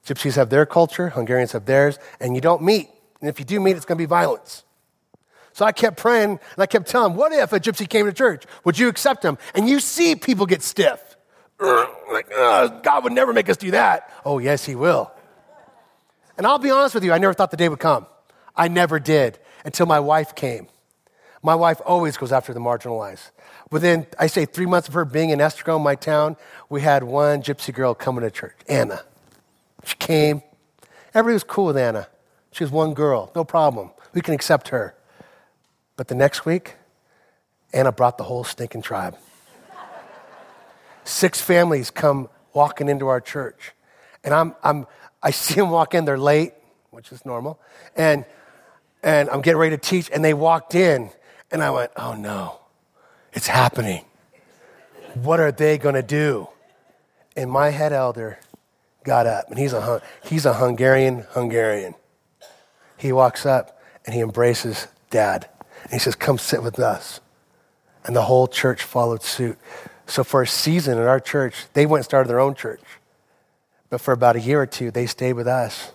Gypsies 0.06 0.36
have 0.36 0.50
their 0.50 0.66
culture, 0.66 1.10
Hungarians 1.10 1.52
have 1.52 1.66
theirs, 1.66 2.00
and 2.20 2.34
you 2.36 2.42
don't 2.42 2.64
meet. 2.64 2.90
And 3.20 3.30
if 3.30 3.40
you 3.40 3.46
do 3.46 3.60
meet, 3.60 3.76
it's 3.76 3.86
going 3.86 3.98
to 3.98 4.02
be 4.02 4.08
violence. 4.08 4.64
So 5.54 5.66
I 5.66 5.72
kept 5.72 5.98
praying 5.98 6.32
and 6.32 6.40
I 6.58 6.66
kept 6.66 6.88
telling, 6.88 7.16
what 7.16 7.32
if 7.32 7.54
a 7.54 7.60
gypsy 7.60 7.88
came 7.88 8.06
to 8.06 8.14
church? 8.14 8.46
Would 8.64 8.80
you 8.80 8.88
accept 8.88 9.24
him? 9.24 9.38
And 9.54 9.70
you 9.70 9.80
see 9.80 10.16
people 10.16 10.46
get 10.46 10.64
stiff. 10.64 11.11
Like, 11.62 12.30
God 12.30 13.04
would 13.04 13.14
never 13.14 13.34
make 13.34 13.50
us 13.50 13.58
do 13.58 13.72
that. 13.72 14.12
Oh, 14.26 14.40
yes, 14.40 14.66
he 14.66 14.76
will. 14.76 15.12
And 16.38 16.48
I'll 16.48 16.60
be 16.60 16.72
honest 16.72 16.96
with 16.96 17.04
you, 17.04 17.14
I 17.14 17.20
never 17.20 17.34
thought 17.34 17.52
the 17.52 17.58
day 17.58 17.70
would 17.70 17.80
come. 17.80 18.08
I 18.56 18.68
never 18.68 19.00
did 19.00 19.38
until 19.64 19.86
my 19.86 20.00
wife 20.00 20.34
came. 20.34 20.68
My 21.44 21.56
wife 21.56 21.82
always 21.86 22.18
goes 22.18 22.32
after 22.32 22.54
the 22.54 22.60
marginalized. 22.60 23.32
Within, 23.72 24.06
I 24.20 24.28
say, 24.28 24.46
three 24.46 24.66
months 24.66 24.88
of 24.88 24.94
her 24.94 25.06
being 25.06 25.30
in 25.30 25.40
Esztergom, 25.40 25.82
my 25.82 25.96
town, 25.96 26.36
we 26.70 26.82
had 26.82 27.04
one 27.04 27.42
gypsy 27.42 27.74
girl 27.74 27.94
coming 27.94 28.24
to 28.24 28.32
church, 28.32 28.56
Anna. 28.68 29.04
She 29.84 29.96
came. 29.96 30.42
Everybody 31.14 31.34
was 31.34 31.44
cool 31.44 31.68
with 31.68 31.78
Anna. 31.78 32.08
She 32.52 32.64
was 32.64 32.72
one 32.72 32.94
girl, 32.94 33.32
no 33.36 33.44
problem. 33.44 33.92
We 34.14 34.22
can 34.22 34.34
accept 34.34 34.70
her. 34.70 34.96
But 35.96 36.08
the 36.10 36.16
next 36.16 36.46
week, 36.46 36.76
Anna 37.74 37.92
brought 37.92 38.18
the 38.18 38.24
whole 38.24 38.44
stinking 38.44 38.82
tribe. 38.82 39.18
Six 41.04 41.42
families 41.42 41.92
come 41.92 42.30
walking 42.54 42.90
into 42.90 43.08
our 43.08 43.22
church. 43.22 43.72
And 44.24 44.34
I'm, 44.34 44.56
I'm, 44.64 44.88
I 45.24 45.32
see 45.32 45.56
them 45.56 45.70
walk 45.70 45.94
in, 45.94 46.06
they're 46.06 46.18
late, 46.18 46.54
which 46.92 47.12
is 47.12 47.26
normal. 47.26 47.60
And, 47.96 48.26
and 49.04 49.30
I'm 49.30 49.42
getting 49.42 49.60
ready 49.60 49.76
to 49.76 49.82
teach, 49.82 50.10
and 50.12 50.24
they 50.24 50.34
walked 50.34 50.76
in, 50.76 51.10
and 51.52 51.64
I 51.64 51.72
went, 51.72 51.92
oh 51.98 52.14
no, 52.14 52.60
it's 53.34 53.48
happening. 53.48 54.06
What 55.16 55.40
are 55.40 55.52
they 55.52 55.78
going 55.78 55.96
to 55.96 56.04
do? 56.04 56.48
And 57.36 57.50
my 57.50 57.70
head 57.70 57.94
elder 57.94 58.40
got 59.04 59.26
up, 59.26 59.50
and 59.50 59.58
he's 59.58 59.74
a, 59.74 60.02
he's 60.24 60.46
a 60.46 60.54
Hungarian 60.54 61.26
Hungarian. 61.32 61.96
He 62.98 63.12
walks 63.12 63.48
up 63.48 63.82
and 64.06 64.14
he 64.14 64.22
embraces 64.22 64.88
dad. 65.10 65.50
And 65.84 65.94
he 65.94 66.00
says, 66.00 66.16
Come 66.16 66.38
sit 66.38 66.62
with 66.62 66.80
us. 66.80 67.20
And 68.06 68.16
the 68.16 68.22
whole 68.24 68.48
church 68.48 68.84
followed 68.84 69.24
suit. 69.24 69.58
So 70.12 70.26
for 70.26 70.42
a 70.42 70.48
season 70.48 70.98
in 70.98 71.06
our 71.06 71.22
church, 71.22 71.68
they 71.72 71.86
went 71.86 72.00
and 72.00 72.06
started 72.06 72.28
their 72.28 72.42
own 72.42 72.54
church. 72.54 72.82
But 73.90 74.02
for 74.02 74.12
about 74.12 74.36
a 74.36 74.42
year 74.42 74.62
or 74.62 74.66
two, 74.66 74.92
they 74.92 75.06
stayed 75.06 75.34
with 75.34 75.48
us 75.48 75.94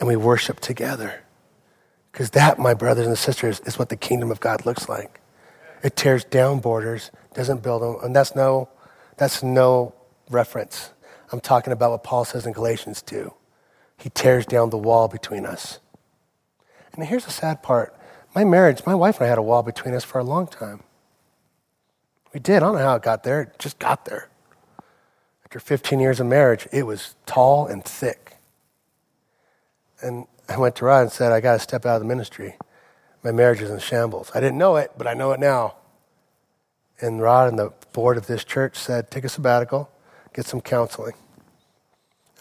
and 0.00 0.08
we 0.08 0.16
worshiped 0.16 0.60
together. 0.60 1.22
Because 2.10 2.30
that, 2.30 2.58
my 2.58 2.74
brothers 2.74 3.06
and 3.06 3.16
sisters, 3.16 3.60
is 3.60 3.78
what 3.78 3.90
the 3.90 3.96
kingdom 3.96 4.32
of 4.32 4.40
God 4.40 4.66
looks 4.66 4.88
like. 4.88 5.20
It 5.84 5.94
tears 5.94 6.24
down 6.24 6.58
borders, 6.58 7.12
doesn't 7.32 7.62
build 7.62 7.82
them. 7.82 7.98
And 8.02 8.16
that's 8.16 8.34
no, 8.34 8.70
that's 9.18 9.40
no 9.40 9.94
reference. 10.28 10.90
I'm 11.30 11.38
talking 11.38 11.72
about 11.72 11.92
what 11.92 12.02
Paul 12.02 12.24
says 12.24 12.44
in 12.44 12.52
Galatians 12.52 13.02
2. 13.02 13.32
He 13.98 14.10
tears 14.10 14.46
down 14.46 14.70
the 14.70 14.78
wall 14.78 15.06
between 15.06 15.46
us. 15.46 15.78
And 16.92 17.04
here's 17.04 17.26
the 17.26 17.30
sad 17.30 17.62
part. 17.62 17.96
My 18.34 18.42
marriage, 18.42 18.82
my 18.84 18.96
wife 18.96 19.18
and 19.18 19.26
I 19.26 19.28
had 19.28 19.38
a 19.38 19.42
wall 19.42 19.62
between 19.62 19.94
us 19.94 20.02
for 20.02 20.18
a 20.18 20.24
long 20.24 20.48
time. 20.48 20.82
We 22.32 22.40
did. 22.40 22.56
I 22.56 22.60
don't 22.60 22.74
know 22.74 22.80
how 22.80 22.96
it 22.96 23.02
got 23.02 23.22
there. 23.22 23.42
It 23.42 23.58
just 23.58 23.78
got 23.78 24.04
there. 24.04 24.28
After 25.44 25.60
15 25.60 25.98
years 25.98 26.20
of 26.20 26.26
marriage, 26.26 26.68
it 26.72 26.84
was 26.84 27.14
tall 27.24 27.66
and 27.66 27.82
thick. 27.84 28.36
And 30.02 30.26
I 30.48 30.58
went 30.58 30.76
to 30.76 30.84
Rod 30.84 31.02
and 31.02 31.12
said, 31.12 31.32
I 31.32 31.40
got 31.40 31.54
to 31.54 31.58
step 31.58 31.86
out 31.86 31.96
of 31.96 32.02
the 32.02 32.06
ministry. 32.06 32.56
My 33.22 33.32
marriage 33.32 33.60
is 33.60 33.70
in 33.70 33.78
shambles. 33.78 34.30
I 34.34 34.40
didn't 34.40 34.58
know 34.58 34.76
it, 34.76 34.92
but 34.96 35.06
I 35.06 35.14
know 35.14 35.32
it 35.32 35.40
now. 35.40 35.76
And 37.00 37.20
Rod 37.20 37.48
and 37.48 37.58
the 37.58 37.72
board 37.92 38.16
of 38.16 38.26
this 38.26 38.44
church 38.44 38.76
said, 38.76 39.10
take 39.10 39.24
a 39.24 39.28
sabbatical, 39.28 39.90
get 40.34 40.46
some 40.46 40.60
counseling. 40.60 41.14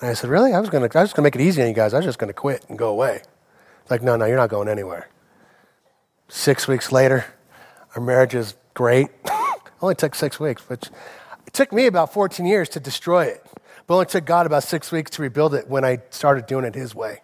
And 0.02 0.10
I 0.10 0.14
said, 0.14 0.30
really? 0.30 0.54
I 0.54 0.60
was 0.60 0.70
going 0.70 0.88
to, 0.88 0.98
I 0.98 1.02
was 1.02 1.14
going 1.14 1.24
to 1.24 1.28
make 1.28 1.36
it 1.36 1.42
easy 1.42 1.62
on 1.62 1.68
you 1.68 1.74
guys. 1.74 1.94
I 1.94 1.98
was 1.98 2.06
just 2.06 2.20
going 2.20 2.30
to 2.30 2.34
quit 2.34 2.66
and 2.70 2.78
go 2.78 2.90
away. 2.90 3.22
Like, 3.90 4.02
no, 4.02 4.16
no, 4.16 4.26
you're 4.26 4.38
not 4.38 4.50
going 4.50 4.68
anywhere. 4.68 5.10
Six 6.28 6.68
weeks 6.68 6.92
later, 6.92 7.26
our 7.96 8.02
marriage 8.02 8.36
is 8.36 8.56
great. 8.74 9.10
only 9.82 9.96
took 9.96 10.16
six 10.16 10.40
weeks, 10.40 10.68
which 10.70 10.84
it 11.46 11.54
took 11.54 11.72
me 11.72 11.86
about 11.86 12.14
14 12.14 12.46
years 12.46 12.70
to 12.70 12.80
destroy 12.80 13.26
it. 13.26 13.46
But 13.86 13.94
only 13.94 14.06
took 14.08 14.26
God 14.26 14.46
about 14.46 14.64
six 14.64 14.92
weeks 14.92 15.12
to 15.12 15.22
rebuild 15.22 15.54
it 15.54 15.70
when 15.70 15.86
I 15.86 16.02
started 16.10 16.46
doing 16.46 16.66
it 16.66 16.76
His 16.76 16.94
way 16.94 17.22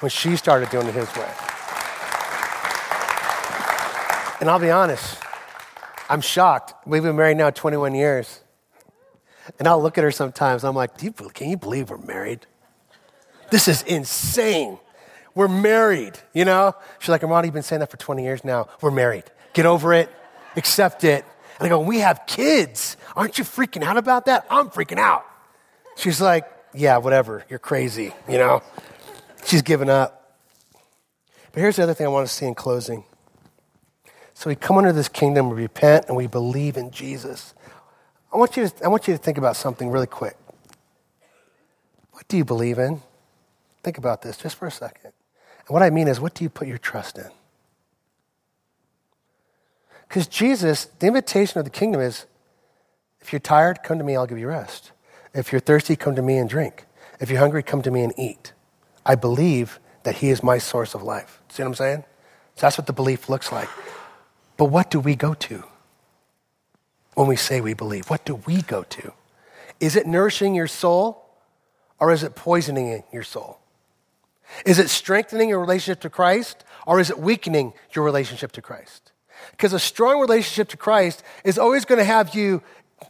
when 0.00 0.10
she 0.10 0.36
started 0.36 0.70
doing 0.70 0.86
it 0.86 0.94
his 0.94 1.08
way. 1.16 1.30
And 4.40 4.50
I'll 4.50 4.58
be 4.58 4.70
honest, 4.70 5.18
I'm 6.08 6.20
shocked. 6.20 6.74
We've 6.86 7.02
been 7.02 7.16
married 7.16 7.36
now 7.36 7.50
21 7.50 7.94
years. 7.94 8.40
And 9.58 9.68
I'll 9.68 9.80
look 9.80 9.96
at 9.98 10.04
her 10.04 10.10
sometimes. 10.10 10.64
I'm 10.64 10.74
like, 10.74 11.02
you, 11.02 11.12
can 11.12 11.48
you 11.48 11.56
believe 11.56 11.90
we're 11.90 11.98
married? 11.98 12.46
This 13.50 13.68
is 13.68 13.82
insane. 13.82 14.78
We're 15.34 15.48
married, 15.48 16.18
you 16.32 16.44
know? 16.44 16.74
She's 16.98 17.08
like, 17.08 17.22
Armando, 17.22 17.46
you've 17.46 17.54
been 17.54 17.62
saying 17.62 17.80
that 17.80 17.90
for 17.90 17.96
20 17.96 18.22
years 18.22 18.44
now. 18.44 18.68
We're 18.80 18.90
married. 18.90 19.24
Get 19.52 19.66
over 19.66 19.92
it. 19.92 20.10
Accept 20.56 21.04
it. 21.04 21.24
And 21.58 21.66
I 21.66 21.68
go, 21.68 21.80
we 21.80 21.98
have 21.98 22.26
kids. 22.26 22.96
Aren't 23.16 23.38
you 23.38 23.44
freaking 23.44 23.82
out 23.82 23.96
about 23.96 24.26
that? 24.26 24.46
I'm 24.50 24.70
freaking 24.70 24.98
out. 24.98 25.24
She's 25.96 26.20
like, 26.20 26.44
yeah, 26.74 26.96
whatever, 26.96 27.44
you're 27.48 27.60
crazy, 27.60 28.12
you 28.28 28.38
know? 28.38 28.62
She's 29.44 29.62
given 29.62 29.88
up. 29.88 30.38
But 31.52 31.60
here's 31.60 31.76
the 31.76 31.84
other 31.84 31.94
thing 31.94 32.06
I 32.06 32.10
want 32.10 32.26
to 32.26 32.32
see 32.32 32.46
in 32.46 32.54
closing. 32.54 33.04
So 34.34 34.50
we 34.50 34.56
come 34.56 34.76
under 34.76 34.92
this 34.92 35.08
kingdom, 35.08 35.50
we 35.50 35.62
repent, 35.62 36.06
and 36.08 36.16
we 36.16 36.26
believe 36.26 36.76
in 36.76 36.90
Jesus. 36.90 37.54
I 38.32 38.36
want 38.36 38.56
you 38.56 38.68
to, 38.68 38.84
I 38.84 38.88
want 38.88 39.06
you 39.06 39.14
to 39.14 39.18
think 39.18 39.38
about 39.38 39.54
something 39.54 39.90
really 39.90 40.08
quick. 40.08 40.36
What 42.10 42.26
do 42.26 42.36
you 42.36 42.44
believe 42.44 42.78
in? 42.78 43.00
Think 43.84 43.98
about 43.98 44.22
this 44.22 44.36
just 44.36 44.56
for 44.56 44.66
a 44.66 44.72
second. 44.72 45.12
And 45.66 45.68
what 45.68 45.82
I 45.82 45.90
mean 45.90 46.08
is, 46.08 46.18
what 46.20 46.34
do 46.34 46.42
you 46.42 46.50
put 46.50 46.66
your 46.66 46.78
trust 46.78 47.18
in? 47.18 47.30
Because 50.08 50.26
Jesus, 50.26 50.86
the 50.98 51.06
invitation 51.06 51.58
of 51.58 51.64
the 51.64 51.70
kingdom 51.70 52.00
is 52.00 52.26
if 53.20 53.32
you're 53.32 53.40
tired, 53.40 53.82
come 53.82 53.98
to 53.98 54.04
me, 54.04 54.16
I'll 54.16 54.26
give 54.26 54.38
you 54.38 54.48
rest. 54.48 54.92
If 55.32 55.50
you're 55.50 55.60
thirsty, 55.60 55.96
come 55.96 56.14
to 56.14 56.22
me 56.22 56.36
and 56.36 56.48
drink. 56.48 56.84
If 57.20 57.30
you're 57.30 57.40
hungry, 57.40 57.62
come 57.62 57.82
to 57.82 57.90
me 57.90 58.02
and 58.02 58.12
eat. 58.18 58.52
I 59.06 59.14
believe 59.14 59.80
that 60.02 60.16
He 60.16 60.30
is 60.30 60.42
my 60.42 60.58
source 60.58 60.94
of 60.94 61.02
life. 61.02 61.40
See 61.48 61.62
what 61.62 61.68
I'm 61.68 61.74
saying? 61.74 62.04
So 62.56 62.66
that's 62.66 62.78
what 62.78 62.86
the 62.86 62.92
belief 62.92 63.28
looks 63.28 63.50
like. 63.50 63.68
But 64.56 64.66
what 64.66 64.90
do 64.90 65.00
we 65.00 65.16
go 65.16 65.34
to 65.34 65.64
when 67.14 67.26
we 67.26 67.36
say 67.36 67.60
we 67.60 67.74
believe? 67.74 68.08
What 68.10 68.24
do 68.24 68.36
we 68.46 68.62
go 68.62 68.82
to? 68.84 69.12
Is 69.80 69.96
it 69.96 70.06
nourishing 70.06 70.54
your 70.54 70.68
soul 70.68 71.24
or 71.98 72.12
is 72.12 72.22
it 72.22 72.34
poisoning 72.34 73.02
your 73.12 73.22
soul? 73.22 73.58
Is 74.64 74.78
it 74.78 74.90
strengthening 74.90 75.48
your 75.48 75.60
relationship 75.60 76.00
to 76.02 76.10
Christ 76.10 76.64
or 76.86 77.00
is 77.00 77.10
it 77.10 77.18
weakening 77.18 77.72
your 77.92 78.04
relationship 78.04 78.52
to 78.52 78.62
Christ? 78.62 79.03
Because 79.52 79.72
a 79.72 79.78
strong 79.78 80.20
relationship 80.20 80.68
to 80.70 80.76
Christ 80.76 81.22
is 81.44 81.58
always 81.58 81.84
going 81.84 81.98
to 81.98 82.04
have 82.04 82.34
you 82.34 82.62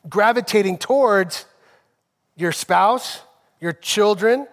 gravitating 0.08 0.78
towards 0.78 1.46
your 2.36 2.52
spouse, 2.52 3.20
your 3.60 3.72
children, 3.72 4.46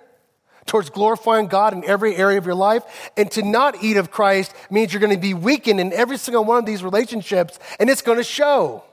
towards 0.65 0.89
glorifying 0.89 1.47
God 1.47 1.73
in 1.73 1.83
every 1.83 2.15
area 2.15 2.37
of 2.37 2.45
your 2.45 2.55
life. 2.55 3.11
And 3.17 3.29
to 3.31 3.41
not 3.41 3.83
eat 3.83 3.97
of 3.97 4.11
Christ 4.11 4.53
means 4.69 4.93
you're 4.93 4.99
going 4.99 5.13
to 5.13 5.19
be 5.19 5.33
weakened 5.33 5.79
in 5.79 5.91
every 5.93 6.17
single 6.17 6.45
one 6.45 6.59
of 6.59 6.65
these 6.65 6.83
relationships, 6.83 7.59
and 7.79 7.89
it's 7.89 8.01
going 8.01 8.17
to 8.17 8.23
show. 8.23 8.83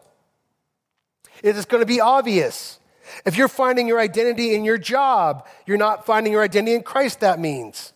It 1.43 1.57
is 1.57 1.67
going 1.67 1.83
to 1.83 1.87
be 1.87 2.01
obvious. 2.01 2.79
If 3.25 3.37
you're 3.37 3.49
finding 3.49 3.87
your 3.87 4.01
identity 4.01 4.55
in 4.55 4.65
your 4.65 4.79
job, 4.79 5.47
you're 5.67 5.77
not 5.79 6.05
finding 6.05 6.33
your 6.33 6.43
identity 6.43 6.75
in 6.75 6.83
Christ, 6.83 7.21
that 7.21 7.39
means. 7.39 7.93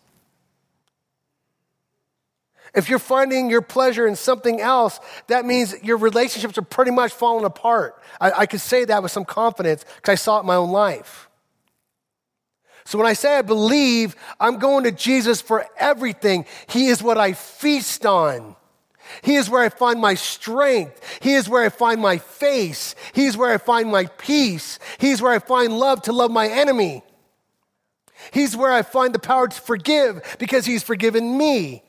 If 2.74 2.88
you're 2.88 2.98
finding 2.98 3.50
your 3.50 3.60
pleasure 3.60 4.06
in 4.06 4.16
something 4.16 4.60
else, 4.60 4.98
that 5.26 5.44
means 5.44 5.74
your 5.82 5.98
relationships 5.98 6.56
are 6.56 6.62
pretty 6.62 6.90
much 6.90 7.12
falling 7.12 7.44
apart. 7.44 8.00
I, 8.20 8.32
I 8.32 8.46
could 8.46 8.62
say 8.62 8.86
that 8.86 9.02
with 9.02 9.12
some 9.12 9.26
confidence 9.26 9.84
because 9.96 10.12
I 10.12 10.14
saw 10.14 10.38
it 10.38 10.40
in 10.40 10.46
my 10.46 10.56
own 10.56 10.70
life. 10.70 11.28
So 12.84 12.98
when 12.98 13.06
I 13.06 13.12
say 13.12 13.38
I 13.38 13.42
believe, 13.42 14.16
I'm 14.40 14.58
going 14.58 14.84
to 14.84 14.92
Jesus 14.92 15.40
for 15.40 15.66
everything. 15.78 16.46
He 16.68 16.88
is 16.88 17.02
what 17.02 17.18
I 17.18 17.34
feast 17.34 18.06
on. 18.06 18.56
He 19.22 19.36
is 19.36 19.50
where 19.50 19.62
I 19.62 19.68
find 19.68 20.00
my 20.00 20.14
strength. 20.14 21.00
He 21.20 21.34
is 21.34 21.48
where 21.48 21.64
I 21.64 21.68
find 21.68 22.00
my 22.00 22.18
face. 22.18 22.94
He 23.12 23.26
is 23.26 23.36
where 23.36 23.52
I 23.52 23.58
find 23.58 23.90
my 23.90 24.06
peace. 24.06 24.78
He's 24.98 25.20
where 25.20 25.32
I 25.32 25.38
find 25.38 25.78
love 25.78 26.02
to 26.02 26.12
love 26.12 26.30
my 26.30 26.48
enemy. 26.48 27.02
He's 28.32 28.56
where 28.56 28.72
I 28.72 28.82
find 28.82 29.14
the 29.14 29.18
power 29.18 29.48
to 29.48 29.60
forgive 29.60 30.36
because 30.38 30.64
he's 30.64 30.82
forgiven 30.82 31.36
me. 31.36 31.82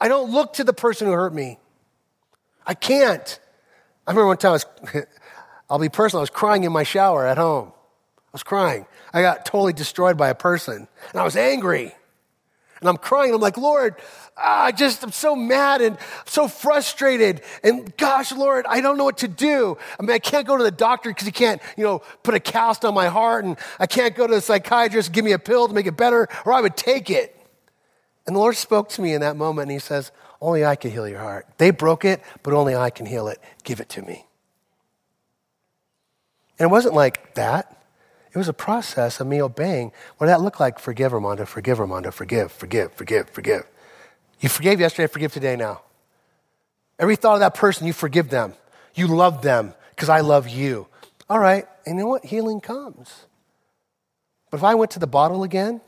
I 0.00 0.08
don't 0.08 0.30
look 0.30 0.54
to 0.54 0.64
the 0.64 0.72
person 0.72 1.06
who 1.06 1.12
hurt 1.12 1.34
me. 1.34 1.58
I 2.66 2.74
can't. 2.74 3.38
I 4.06 4.10
remember 4.10 4.28
one 4.28 4.36
time 4.38 4.50
I 4.50 4.52
was, 4.52 4.66
I'll 5.70 5.78
be 5.78 5.88
personal, 5.88 6.20
I 6.20 6.22
was 6.22 6.30
crying 6.30 6.64
in 6.64 6.72
my 6.72 6.82
shower 6.82 7.26
at 7.26 7.38
home. 7.38 7.72
I 8.16 8.32
was 8.32 8.42
crying. 8.42 8.86
I 9.12 9.22
got 9.22 9.44
totally 9.44 9.72
destroyed 9.72 10.16
by 10.16 10.28
a 10.28 10.34
person, 10.34 10.86
and 11.10 11.20
I 11.20 11.24
was 11.24 11.36
angry. 11.36 11.94
And 12.80 12.88
I'm 12.88 12.96
crying. 12.96 13.34
I'm 13.34 13.40
like, 13.40 13.58
Lord, 13.58 13.96
ah, 14.38 14.64
I 14.64 14.72
just, 14.72 15.02
I'm 15.02 15.12
so 15.12 15.36
mad 15.36 15.82
and 15.82 15.98
so 16.24 16.48
frustrated. 16.48 17.42
And 17.62 17.94
gosh, 17.96 18.32
Lord, 18.32 18.64
I 18.66 18.80
don't 18.80 18.96
know 18.96 19.04
what 19.04 19.18
to 19.18 19.28
do. 19.28 19.76
I 19.98 20.02
mean, 20.02 20.12
I 20.12 20.18
can't 20.18 20.46
go 20.46 20.56
to 20.56 20.64
the 20.64 20.70
doctor 20.70 21.10
because 21.10 21.26
he 21.26 21.32
can't, 21.32 21.60
you 21.76 21.84
know, 21.84 21.98
put 22.22 22.34
a 22.34 22.40
cast 22.40 22.86
on 22.86 22.94
my 22.94 23.08
heart. 23.08 23.44
And 23.44 23.58
I 23.78 23.86
can't 23.86 24.14
go 24.14 24.26
to 24.26 24.34
the 24.34 24.40
psychiatrist, 24.40 25.12
give 25.12 25.26
me 25.26 25.32
a 25.32 25.38
pill 25.38 25.68
to 25.68 25.74
make 25.74 25.86
it 25.86 25.96
better, 25.96 26.26
or 26.46 26.54
I 26.54 26.62
would 26.62 26.76
take 26.76 27.10
it. 27.10 27.36
And 28.26 28.36
the 28.36 28.40
Lord 28.40 28.56
spoke 28.56 28.88
to 28.90 29.02
me 29.02 29.14
in 29.14 29.20
that 29.22 29.36
moment 29.36 29.64
and 29.64 29.72
He 29.72 29.78
says, 29.78 30.12
Only 30.40 30.64
I 30.64 30.76
can 30.76 30.90
heal 30.90 31.08
your 31.08 31.18
heart. 31.20 31.46
They 31.58 31.70
broke 31.70 32.04
it, 32.04 32.22
but 32.42 32.54
only 32.54 32.74
I 32.76 32.90
can 32.90 33.06
heal 33.06 33.28
it. 33.28 33.40
Give 33.64 33.80
it 33.80 33.88
to 33.90 34.02
me. 34.02 34.26
And 36.58 36.68
it 36.68 36.70
wasn't 36.70 36.94
like 36.94 37.34
that. 37.34 37.76
It 38.32 38.38
was 38.38 38.48
a 38.48 38.52
process 38.52 39.18
of 39.18 39.26
me 39.26 39.42
obeying. 39.42 39.92
What 40.18 40.26
did 40.26 40.32
that 40.32 40.40
look 40.40 40.60
like? 40.60 40.78
Forgive, 40.78 41.12
Armando, 41.12 41.44
forgive, 41.46 41.80
Armando, 41.80 42.10
forgive, 42.10 42.52
forgive, 42.52 42.92
forgive, 42.92 43.30
forgive. 43.30 43.66
You 44.40 44.48
forgave 44.48 44.78
yesterday, 44.78 45.10
forgive 45.10 45.32
today 45.32 45.56
now. 45.56 45.82
Every 46.98 47.16
thought 47.16 47.34
of 47.34 47.40
that 47.40 47.54
person, 47.54 47.86
you 47.86 47.92
forgive 47.92 48.28
them. 48.28 48.54
You 48.94 49.06
love 49.06 49.42
them 49.42 49.74
because 49.90 50.08
I 50.08 50.20
love 50.20 50.48
you. 50.48 50.86
All 51.28 51.38
right, 51.38 51.66
and 51.86 51.96
you 51.96 52.04
know 52.04 52.08
what? 52.08 52.24
Healing 52.24 52.60
comes. 52.60 53.24
But 54.50 54.58
if 54.58 54.64
I 54.64 54.74
went 54.74 54.90
to 54.92 54.98
the 54.98 55.06
bottle 55.06 55.42
again, 55.42 55.80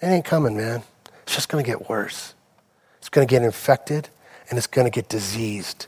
it 0.00 0.06
ain't 0.06 0.24
coming, 0.24 0.56
man. 0.56 0.82
It's 1.32 1.36
just 1.38 1.48
going 1.48 1.64
to 1.64 1.66
get 1.66 1.88
worse. 1.88 2.34
It's 2.98 3.08
going 3.08 3.26
to 3.26 3.30
get 3.30 3.42
infected 3.42 4.10
and 4.50 4.58
it's 4.58 4.66
going 4.66 4.84
to 4.84 4.90
get 4.90 5.08
diseased. 5.08 5.86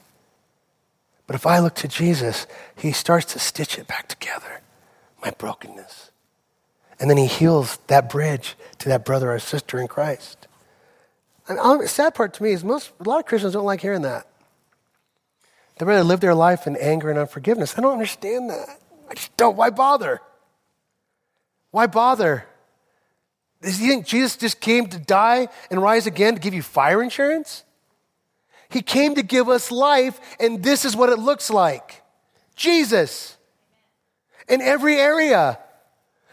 But 1.26 1.37
if 1.37 1.46
I 1.46 1.59
look 1.59 1.74
to 1.74 1.87
Jesus, 1.87 2.46
he 2.74 2.92
starts 2.92 3.30
to 3.35 3.38
stitch 3.38 3.78
it 3.78 3.87
back 3.87 4.09
together, 4.09 4.62
my 5.22 5.33
brokenness. 5.33 6.11
And 6.98 7.11
then 7.11 7.18
he 7.18 7.26
heals 7.26 7.76
that 7.88 8.09
bridge 8.09 8.57
to 8.78 8.88
that 8.88 9.04
brother 9.04 9.33
or 9.33 9.38
sister 9.38 9.78
in 9.78 9.87
Christ. 9.87 10.48
And 11.46 11.59
the 11.59 11.88
sad 11.88 12.14
part 12.14 12.33
to 12.33 12.42
me 12.42 12.52
is 12.52 12.64
most, 12.64 12.92
a 12.98 13.07
lot 13.07 13.18
of 13.18 13.26
Christians 13.26 13.52
don't 13.52 13.66
like 13.66 13.83
hearing 13.83 14.00
that. 14.00 14.26
They'd 15.76 15.85
rather 15.85 16.04
live 16.04 16.20
their 16.20 16.35
life 16.35 16.66
in 16.66 16.74
anger 16.76 17.11
and 17.11 17.18
unforgiveness. 17.18 17.76
I 17.76 17.83
don't 17.83 17.92
understand 17.92 18.48
that. 18.48 18.80
I 19.11 19.12
just 19.12 19.37
don't. 19.37 19.59
Why 19.59 19.68
bother? 19.68 20.22
Why 21.70 21.87
bother? 21.87 22.46
Do 23.64 23.70
you 23.70 23.88
think 23.88 24.07
Jesus 24.07 24.37
just 24.37 24.61
came 24.61 24.87
to 24.88 24.98
die 24.98 25.48
and 25.70 25.81
rise 25.81 26.07
again 26.07 26.35
to 26.35 26.40
give 26.40 26.53
you 26.53 26.61
fire 26.61 27.03
insurance? 27.03 27.64
He 28.68 28.83
came 28.83 29.14
to 29.14 29.22
give 29.22 29.48
us 29.48 29.70
life, 29.70 30.20
and 30.38 30.62
this 30.62 30.85
is 30.85 30.94
what 30.94 31.09
it 31.09 31.18
looks 31.18 31.48
like 31.48 32.03
Jesus. 32.57 33.38
In 34.48 34.61
every 34.61 34.96
area. 34.96 35.59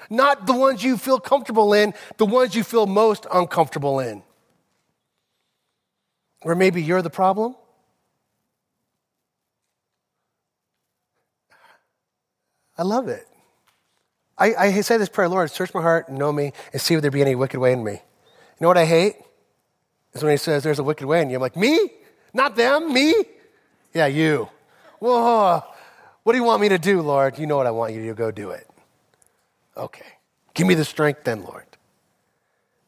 Not 0.09 0.45
the 0.45 0.53
ones 0.53 0.83
you 0.83 0.97
feel 0.97 1.21
comfortable 1.21 1.73
in, 1.73 1.93
the 2.17 2.25
ones 2.25 2.53
you 2.53 2.65
feel 2.65 2.85
most 2.85 3.25
uncomfortable 3.31 4.01
in. 4.01 4.23
Or 6.41 6.53
maybe 6.53 6.81
you're 6.81 7.01
the 7.01 7.09
problem. 7.09 7.55
I 12.77 12.83
love 12.83 13.07
it. 13.07 13.25
I, 14.37 14.55
I 14.55 14.81
say 14.81 14.97
this 14.97 15.09
prayer, 15.09 15.29
Lord, 15.29 15.51
search 15.51 15.73
my 15.73 15.81
heart 15.81 16.09
and 16.09 16.17
know 16.17 16.31
me 16.31 16.53
and 16.73 16.81
see 16.81 16.95
if 16.95 17.01
there 17.01 17.11
be 17.11 17.21
any 17.21 17.35
wicked 17.35 17.59
way 17.59 17.73
in 17.73 17.83
me. 17.83 17.93
You 17.93 17.99
know 18.59 18.67
what 18.67 18.77
I 18.77 18.85
hate? 18.85 19.15
Is 20.13 20.23
when 20.23 20.31
he 20.31 20.37
says 20.37 20.63
there's 20.63 20.79
a 20.79 20.83
wicked 20.83 21.05
way 21.05 21.21
in 21.21 21.29
you. 21.29 21.35
I'm 21.35 21.41
like, 21.41 21.55
me? 21.55 21.91
Not 22.33 22.55
them? 22.55 22.93
Me? 22.93 23.13
Yeah, 23.93 24.07
you. 24.07 24.49
Whoa. 24.99 25.63
What 26.23 26.33
do 26.33 26.37
you 26.37 26.43
want 26.43 26.61
me 26.61 26.69
to 26.69 26.77
do, 26.77 27.01
Lord? 27.01 27.39
You 27.39 27.47
know 27.47 27.57
what 27.57 27.67
I 27.67 27.71
want 27.71 27.93
you 27.93 28.07
to 28.07 28.13
go 28.13 28.31
do 28.31 28.51
it. 28.51 28.67
Okay. 29.75 30.05
Give 30.53 30.67
me 30.67 30.75
the 30.75 30.85
strength 30.85 31.23
then, 31.23 31.43
Lord. 31.43 31.65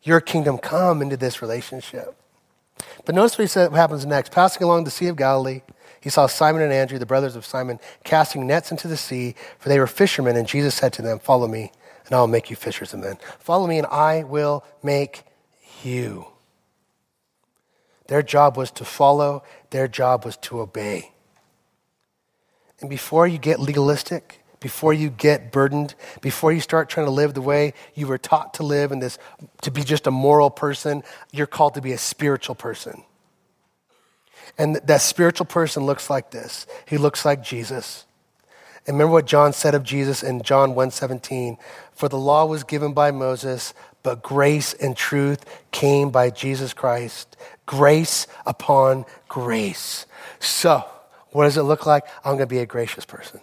Your 0.03 0.21
kingdom 0.21 0.57
come 0.57 1.01
into 1.01 1.17
this 1.17 1.41
relationship. 1.41 2.15
But 3.05 3.15
notice 3.15 3.37
what 3.37 3.43
he 3.43 3.47
said 3.47 3.71
what 3.71 3.77
happens 3.77 4.05
next. 4.05 4.31
Passing 4.31 4.63
along 4.63 4.83
the 4.83 4.91
Sea 4.91 5.07
of 5.07 5.15
Galilee, 5.15 5.61
he 6.03 6.09
saw 6.09 6.27
Simon 6.27 6.61
and 6.61 6.73
Andrew, 6.73 6.99
the 6.99 7.05
brothers 7.05 7.37
of 7.37 7.45
Simon, 7.45 7.79
casting 8.03 8.45
nets 8.45 8.71
into 8.71 8.89
the 8.89 8.97
sea, 8.97 9.35
for 9.57 9.69
they 9.69 9.79
were 9.79 9.87
fishermen. 9.87 10.35
And 10.35 10.45
Jesus 10.45 10.75
said 10.75 10.91
to 10.93 11.01
them, 11.01 11.17
Follow 11.17 11.47
me, 11.47 11.71
and 12.05 12.13
I 12.13 12.19
will 12.19 12.27
make 12.27 12.49
you 12.49 12.57
fishers 12.57 12.93
of 12.93 12.99
men. 12.99 13.17
Follow 13.39 13.67
me, 13.67 13.77
and 13.77 13.87
I 13.87 14.23
will 14.23 14.65
make 14.83 15.23
you. 15.81 16.25
Their 18.07 18.21
job 18.21 18.57
was 18.57 18.69
to 18.71 18.83
follow, 18.83 19.43
their 19.69 19.87
job 19.87 20.25
was 20.25 20.35
to 20.37 20.59
obey. 20.59 21.13
And 22.81 22.89
before 22.89 23.25
you 23.25 23.37
get 23.37 23.61
legalistic, 23.61 24.43
before 24.59 24.91
you 24.91 25.09
get 25.09 25.53
burdened, 25.53 25.95
before 26.19 26.51
you 26.51 26.59
start 26.59 26.89
trying 26.89 27.05
to 27.05 27.13
live 27.13 27.33
the 27.33 27.41
way 27.41 27.73
you 27.95 28.07
were 28.07 28.17
taught 28.17 28.55
to 28.55 28.63
live 28.63 28.91
and 28.91 29.01
this 29.01 29.17
to 29.61 29.71
be 29.71 29.83
just 29.83 30.05
a 30.05 30.11
moral 30.11 30.49
person, 30.49 31.01
you're 31.31 31.47
called 31.47 31.75
to 31.75 31.81
be 31.81 31.93
a 31.93 31.97
spiritual 31.97 32.55
person. 32.55 33.05
And 34.57 34.75
that 34.75 35.01
spiritual 35.01 35.45
person 35.45 35.85
looks 35.85 36.09
like 36.09 36.31
this. 36.31 36.65
He 36.85 36.97
looks 36.97 37.25
like 37.25 37.43
Jesus. 37.43 38.05
And 38.85 38.95
remember 38.95 39.13
what 39.13 39.25
John 39.25 39.53
said 39.53 39.75
of 39.75 39.83
Jesus 39.83 40.23
in 40.23 40.41
John 40.41 40.75
1:17, 40.75 41.57
for 41.93 42.09
the 42.09 42.17
law 42.17 42.45
was 42.45 42.63
given 42.63 42.93
by 42.93 43.11
Moses, 43.11 43.73
but 44.03 44.21
grace 44.21 44.73
and 44.73 44.95
truth 44.95 45.45
came 45.71 46.09
by 46.09 46.29
Jesus 46.29 46.73
Christ. 46.73 47.37
Grace 47.65 48.27
upon 48.45 49.05
grace. 49.29 50.05
So, 50.39 50.83
what 51.31 51.45
does 51.45 51.57
it 51.57 51.63
look 51.63 51.85
like? 51.85 52.05
I'm 52.25 52.33
going 52.33 52.39
to 52.39 52.47
be 52.47 52.59
a 52.59 52.65
gracious 52.65 53.05
person. 53.05 53.39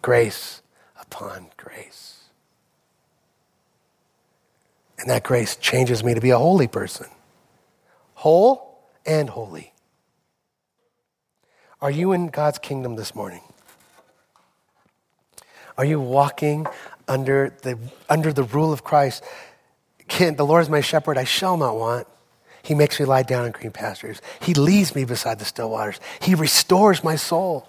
Grace 0.00 0.62
upon 1.00 1.48
grace. 1.56 2.24
And 4.98 5.10
that 5.10 5.24
grace 5.24 5.56
changes 5.56 6.04
me 6.04 6.14
to 6.14 6.20
be 6.20 6.30
a 6.30 6.38
holy 6.38 6.68
person. 6.68 7.08
Whole 8.14 8.78
and 9.04 9.28
holy. 9.28 9.71
Are 11.82 11.90
you 11.90 12.12
in 12.12 12.28
God's 12.28 12.60
kingdom 12.60 12.94
this 12.94 13.12
morning? 13.12 13.40
Are 15.76 15.84
you 15.84 16.00
walking 16.00 16.64
under 17.08 17.56
the, 17.62 17.76
under 18.08 18.32
the 18.32 18.44
rule 18.44 18.72
of 18.72 18.84
Christ? 18.84 19.24
Can, 20.06 20.36
the 20.36 20.46
Lord 20.46 20.62
is 20.62 20.70
my 20.70 20.80
shepherd, 20.80 21.18
I 21.18 21.24
shall 21.24 21.56
not 21.56 21.76
want. 21.76 22.06
He 22.62 22.76
makes 22.76 23.00
me 23.00 23.06
lie 23.06 23.24
down 23.24 23.46
in 23.46 23.52
green 23.52 23.72
pastures. 23.72 24.22
He 24.40 24.54
leads 24.54 24.94
me 24.94 25.04
beside 25.04 25.40
the 25.40 25.44
still 25.44 25.70
waters. 25.70 25.98
He 26.20 26.36
restores 26.36 27.02
my 27.02 27.16
soul. 27.16 27.68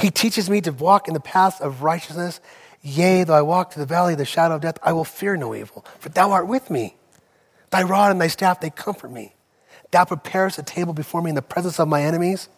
He 0.00 0.10
teaches 0.10 0.48
me 0.48 0.62
to 0.62 0.72
walk 0.72 1.06
in 1.06 1.12
the 1.12 1.20
path 1.20 1.60
of 1.60 1.82
righteousness. 1.82 2.40
Yea, 2.80 3.24
though 3.24 3.34
I 3.34 3.42
walk 3.42 3.74
through 3.74 3.82
the 3.82 3.88
valley 3.88 4.14
of 4.14 4.18
the 4.18 4.24
shadow 4.24 4.54
of 4.54 4.62
death, 4.62 4.78
I 4.82 4.92
will 4.92 5.04
fear 5.04 5.36
no 5.36 5.54
evil, 5.54 5.84
for 5.98 6.08
thou 6.08 6.30
art 6.30 6.46
with 6.46 6.70
me. 6.70 6.96
Thy 7.68 7.82
rod 7.82 8.10
and 8.10 8.20
thy 8.20 8.28
staff, 8.28 8.60
they 8.60 8.70
comfort 8.70 9.12
me. 9.12 9.34
Thou 9.90 10.06
preparest 10.06 10.58
a 10.58 10.62
table 10.62 10.94
before 10.94 11.20
me 11.20 11.28
in 11.28 11.34
the 11.34 11.42
presence 11.42 11.78
of 11.78 11.88
my 11.88 12.02
enemies. 12.02 12.48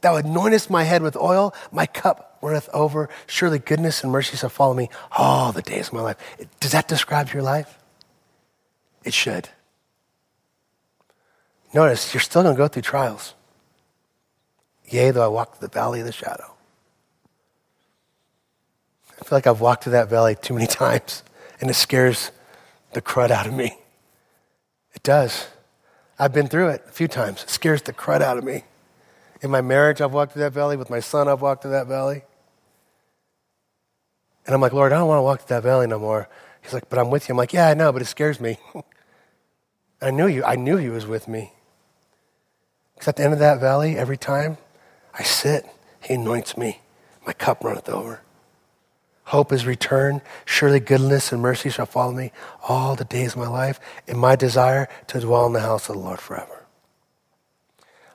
Thou 0.00 0.20
anointest 0.20 0.70
my 0.70 0.84
head 0.84 1.02
with 1.02 1.16
oil, 1.16 1.54
my 1.72 1.86
cup 1.86 2.38
runneth 2.42 2.68
over. 2.72 3.08
Surely 3.26 3.58
goodness 3.58 4.02
and 4.02 4.12
mercy 4.12 4.36
shall 4.36 4.50
follow 4.50 4.74
me 4.74 4.88
all 5.16 5.52
the 5.52 5.62
days 5.62 5.88
of 5.88 5.94
my 5.94 6.00
life. 6.00 6.16
Does 6.60 6.72
that 6.72 6.88
describe 6.88 7.32
your 7.32 7.42
life? 7.42 7.78
It 9.04 9.14
should. 9.14 9.48
Notice, 11.72 12.14
you're 12.14 12.20
still 12.20 12.42
going 12.42 12.54
to 12.54 12.58
go 12.58 12.68
through 12.68 12.82
trials. 12.82 13.34
Yea, 14.88 15.10
though 15.10 15.24
I 15.24 15.28
walk 15.28 15.56
through 15.56 15.68
the 15.68 15.74
valley 15.74 16.00
of 16.00 16.06
the 16.06 16.12
shadow. 16.12 16.54
I 19.20 19.24
feel 19.24 19.36
like 19.36 19.46
I've 19.46 19.60
walked 19.60 19.84
through 19.84 19.92
that 19.92 20.08
valley 20.08 20.36
too 20.40 20.54
many 20.54 20.66
times, 20.68 21.22
and 21.60 21.68
it 21.70 21.74
scares 21.74 22.30
the 22.92 23.02
crud 23.02 23.30
out 23.30 23.46
of 23.46 23.54
me. 23.54 23.76
It 24.94 25.02
does. 25.02 25.48
I've 26.18 26.32
been 26.32 26.46
through 26.46 26.68
it 26.68 26.84
a 26.86 26.92
few 26.92 27.08
times. 27.08 27.42
It 27.42 27.50
scares 27.50 27.82
the 27.82 27.92
crud 27.92 28.20
out 28.20 28.38
of 28.38 28.44
me. 28.44 28.64
In 29.44 29.50
my 29.50 29.60
marriage, 29.60 30.00
I've 30.00 30.14
walked 30.14 30.32
through 30.32 30.40
that 30.40 30.54
valley. 30.54 30.78
With 30.78 30.88
my 30.88 31.00
son, 31.00 31.28
I've 31.28 31.42
walked 31.42 31.60
through 31.60 31.72
that 31.72 31.86
valley. 31.86 32.22
And 34.46 34.54
I'm 34.54 34.60
like, 34.62 34.72
Lord, 34.72 34.90
I 34.90 34.96
don't 34.96 35.06
want 35.06 35.18
to 35.18 35.22
walk 35.22 35.40
through 35.40 35.56
that 35.56 35.62
valley 35.62 35.86
no 35.86 35.98
more. 35.98 36.30
He's 36.62 36.72
like, 36.72 36.88
but 36.88 36.98
I'm 36.98 37.10
with 37.10 37.28
you. 37.28 37.34
I'm 37.34 37.36
like, 37.36 37.52
yeah, 37.52 37.68
I 37.68 37.74
know, 37.74 37.92
but 37.92 38.00
it 38.00 38.06
scares 38.06 38.40
me. 38.40 38.56
I 40.00 40.10
knew 40.10 40.28
you. 40.28 40.42
I 40.44 40.56
knew 40.56 40.78
he 40.78 40.88
was 40.88 41.04
with 41.06 41.28
me. 41.28 41.52
Because 42.94 43.08
at 43.08 43.16
the 43.16 43.22
end 43.22 43.34
of 43.34 43.38
that 43.40 43.60
valley, 43.60 43.98
every 43.98 44.16
time 44.16 44.56
I 45.12 45.24
sit, 45.24 45.66
he 46.00 46.14
anoints 46.14 46.56
me. 46.56 46.80
My 47.26 47.34
cup 47.34 47.62
runneth 47.62 47.90
over. 47.90 48.22
Hope 49.24 49.52
is 49.52 49.66
returned. 49.66 50.22
Surely 50.46 50.80
goodness 50.80 51.32
and 51.32 51.42
mercy 51.42 51.68
shall 51.68 51.84
follow 51.84 52.12
me 52.12 52.32
all 52.66 52.96
the 52.96 53.04
days 53.04 53.32
of 53.32 53.40
my 53.40 53.48
life, 53.48 53.78
and 54.08 54.16
my 54.18 54.36
desire 54.36 54.88
to 55.08 55.20
dwell 55.20 55.44
in 55.44 55.52
the 55.52 55.60
house 55.60 55.90
of 55.90 55.96
the 55.96 56.00
Lord 56.00 56.20
forever. 56.20 56.64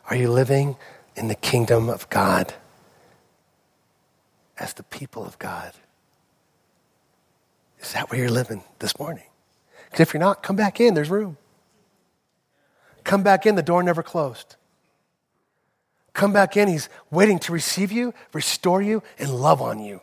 Are 0.09 0.15
you 0.15 0.31
living 0.31 0.75
in 1.15 1.27
the 1.27 1.35
kingdom 1.35 1.89
of 1.89 2.09
God 2.09 2.53
as 4.57 4.73
the 4.73 4.83
people 4.83 5.25
of 5.25 5.37
God? 5.39 5.73
Is 7.81 7.93
that 7.93 8.11
where 8.11 8.19
you're 8.19 8.29
living 8.29 8.63
this 8.79 8.99
morning? 8.99 9.23
Because 9.85 10.01
if 10.01 10.13
you're 10.13 10.19
not, 10.19 10.43
come 10.43 10.55
back 10.55 10.79
in. 10.79 10.93
There's 10.93 11.09
room. 11.09 11.37
Come 13.03 13.23
back 13.23 13.45
in. 13.45 13.55
The 13.55 13.63
door 13.63 13.81
never 13.81 14.03
closed. 14.03 14.55
Come 16.13 16.33
back 16.33 16.57
in. 16.57 16.67
He's 16.67 16.89
waiting 17.09 17.39
to 17.39 17.53
receive 17.53 17.91
you, 17.91 18.13
restore 18.33 18.81
you, 18.81 19.01
and 19.17 19.33
love 19.33 19.61
on 19.61 19.79
you. 19.79 20.01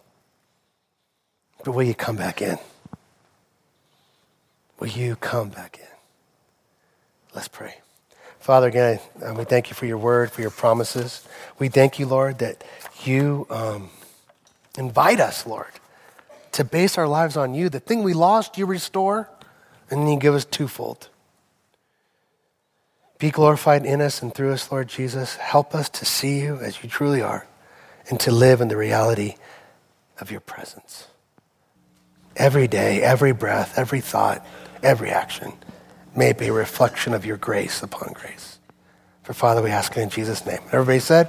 But 1.65 1.73
will 1.73 1.83
you 1.83 1.95
come 1.95 2.17
back 2.17 2.41
in? 2.41 2.59
Will 4.79 4.89
you 4.89 5.17
come 5.17 5.51
back 5.51 5.79
in? 5.79 5.87
Let's 7.35 7.49
pray. 7.49 7.77
Father, 8.47 8.69
again, 8.69 9.01
uh, 9.21 9.35
we 9.35 9.43
thank 9.43 9.71
you 9.71 9.75
for 9.75 9.87
your 9.87 9.99
word, 9.99 10.31
for 10.31 10.41
your 10.41 10.53
promises. 10.53 11.27
We 11.59 11.69
thank 11.69 11.99
you, 11.99 12.07
Lord, 12.07 12.39
that 12.39 12.63
you 13.03 13.45
um, 13.51 13.91
invite 14.79 15.19
us, 15.19 15.45
Lord, 15.49 15.73
to 16.53 16.63
base 16.63 16.97
our 16.97 17.09
lives 17.09 17.37
on 17.37 17.55
you. 17.55 17.69
The 17.69 17.81
thing 17.81 18.05
we 18.05 18.15
lost, 18.15 18.57
you 18.57 18.65
restore, 18.65 19.29
and 19.91 20.03
then 20.03 20.13
you 20.13 20.21
give 20.21 20.33
us 20.33 20.45
twofold. 20.45 21.09
Be 23.19 23.33
glorified 23.33 23.85
in 23.85 24.01
us 24.01 24.23
and 24.23 24.33
through 24.33 24.53
us, 24.53 24.71
Lord 24.71 24.87
Jesus. 24.87 25.35
Help 25.35 25.75
us 25.75 25.89
to 25.89 26.05
see 26.05 26.39
you 26.39 26.59
as 26.59 26.85
you 26.85 26.89
truly 26.89 27.23
are 27.23 27.49
and 28.09 28.21
to 28.21 28.31
live 28.31 28.61
in 28.61 28.69
the 28.69 28.77
reality 28.77 29.35
of 30.21 30.31
your 30.31 30.39
presence. 30.39 31.09
Every 32.37 32.69
day, 32.69 33.03
every 33.03 33.33
breath, 33.33 33.77
every 33.77 34.01
thought, 34.01 34.47
every 34.85 35.11
action 35.11 35.53
may 36.17 36.31
it 36.31 36.39
be 36.39 36.49
a 36.49 36.53
reflection 36.53 37.15
of 37.15 37.27
your 37.27 37.37
grace 37.37 37.83
upon 37.83 38.13
grace. 38.13 38.59
For 39.23 39.35
Father, 39.35 39.63
we 39.63 39.71
ask 39.71 39.97
it 39.97 40.01
in 40.01 40.09
Jesus' 40.09 40.47
name. 40.47 40.61
Everybody 40.73 41.01
said, 41.01 41.29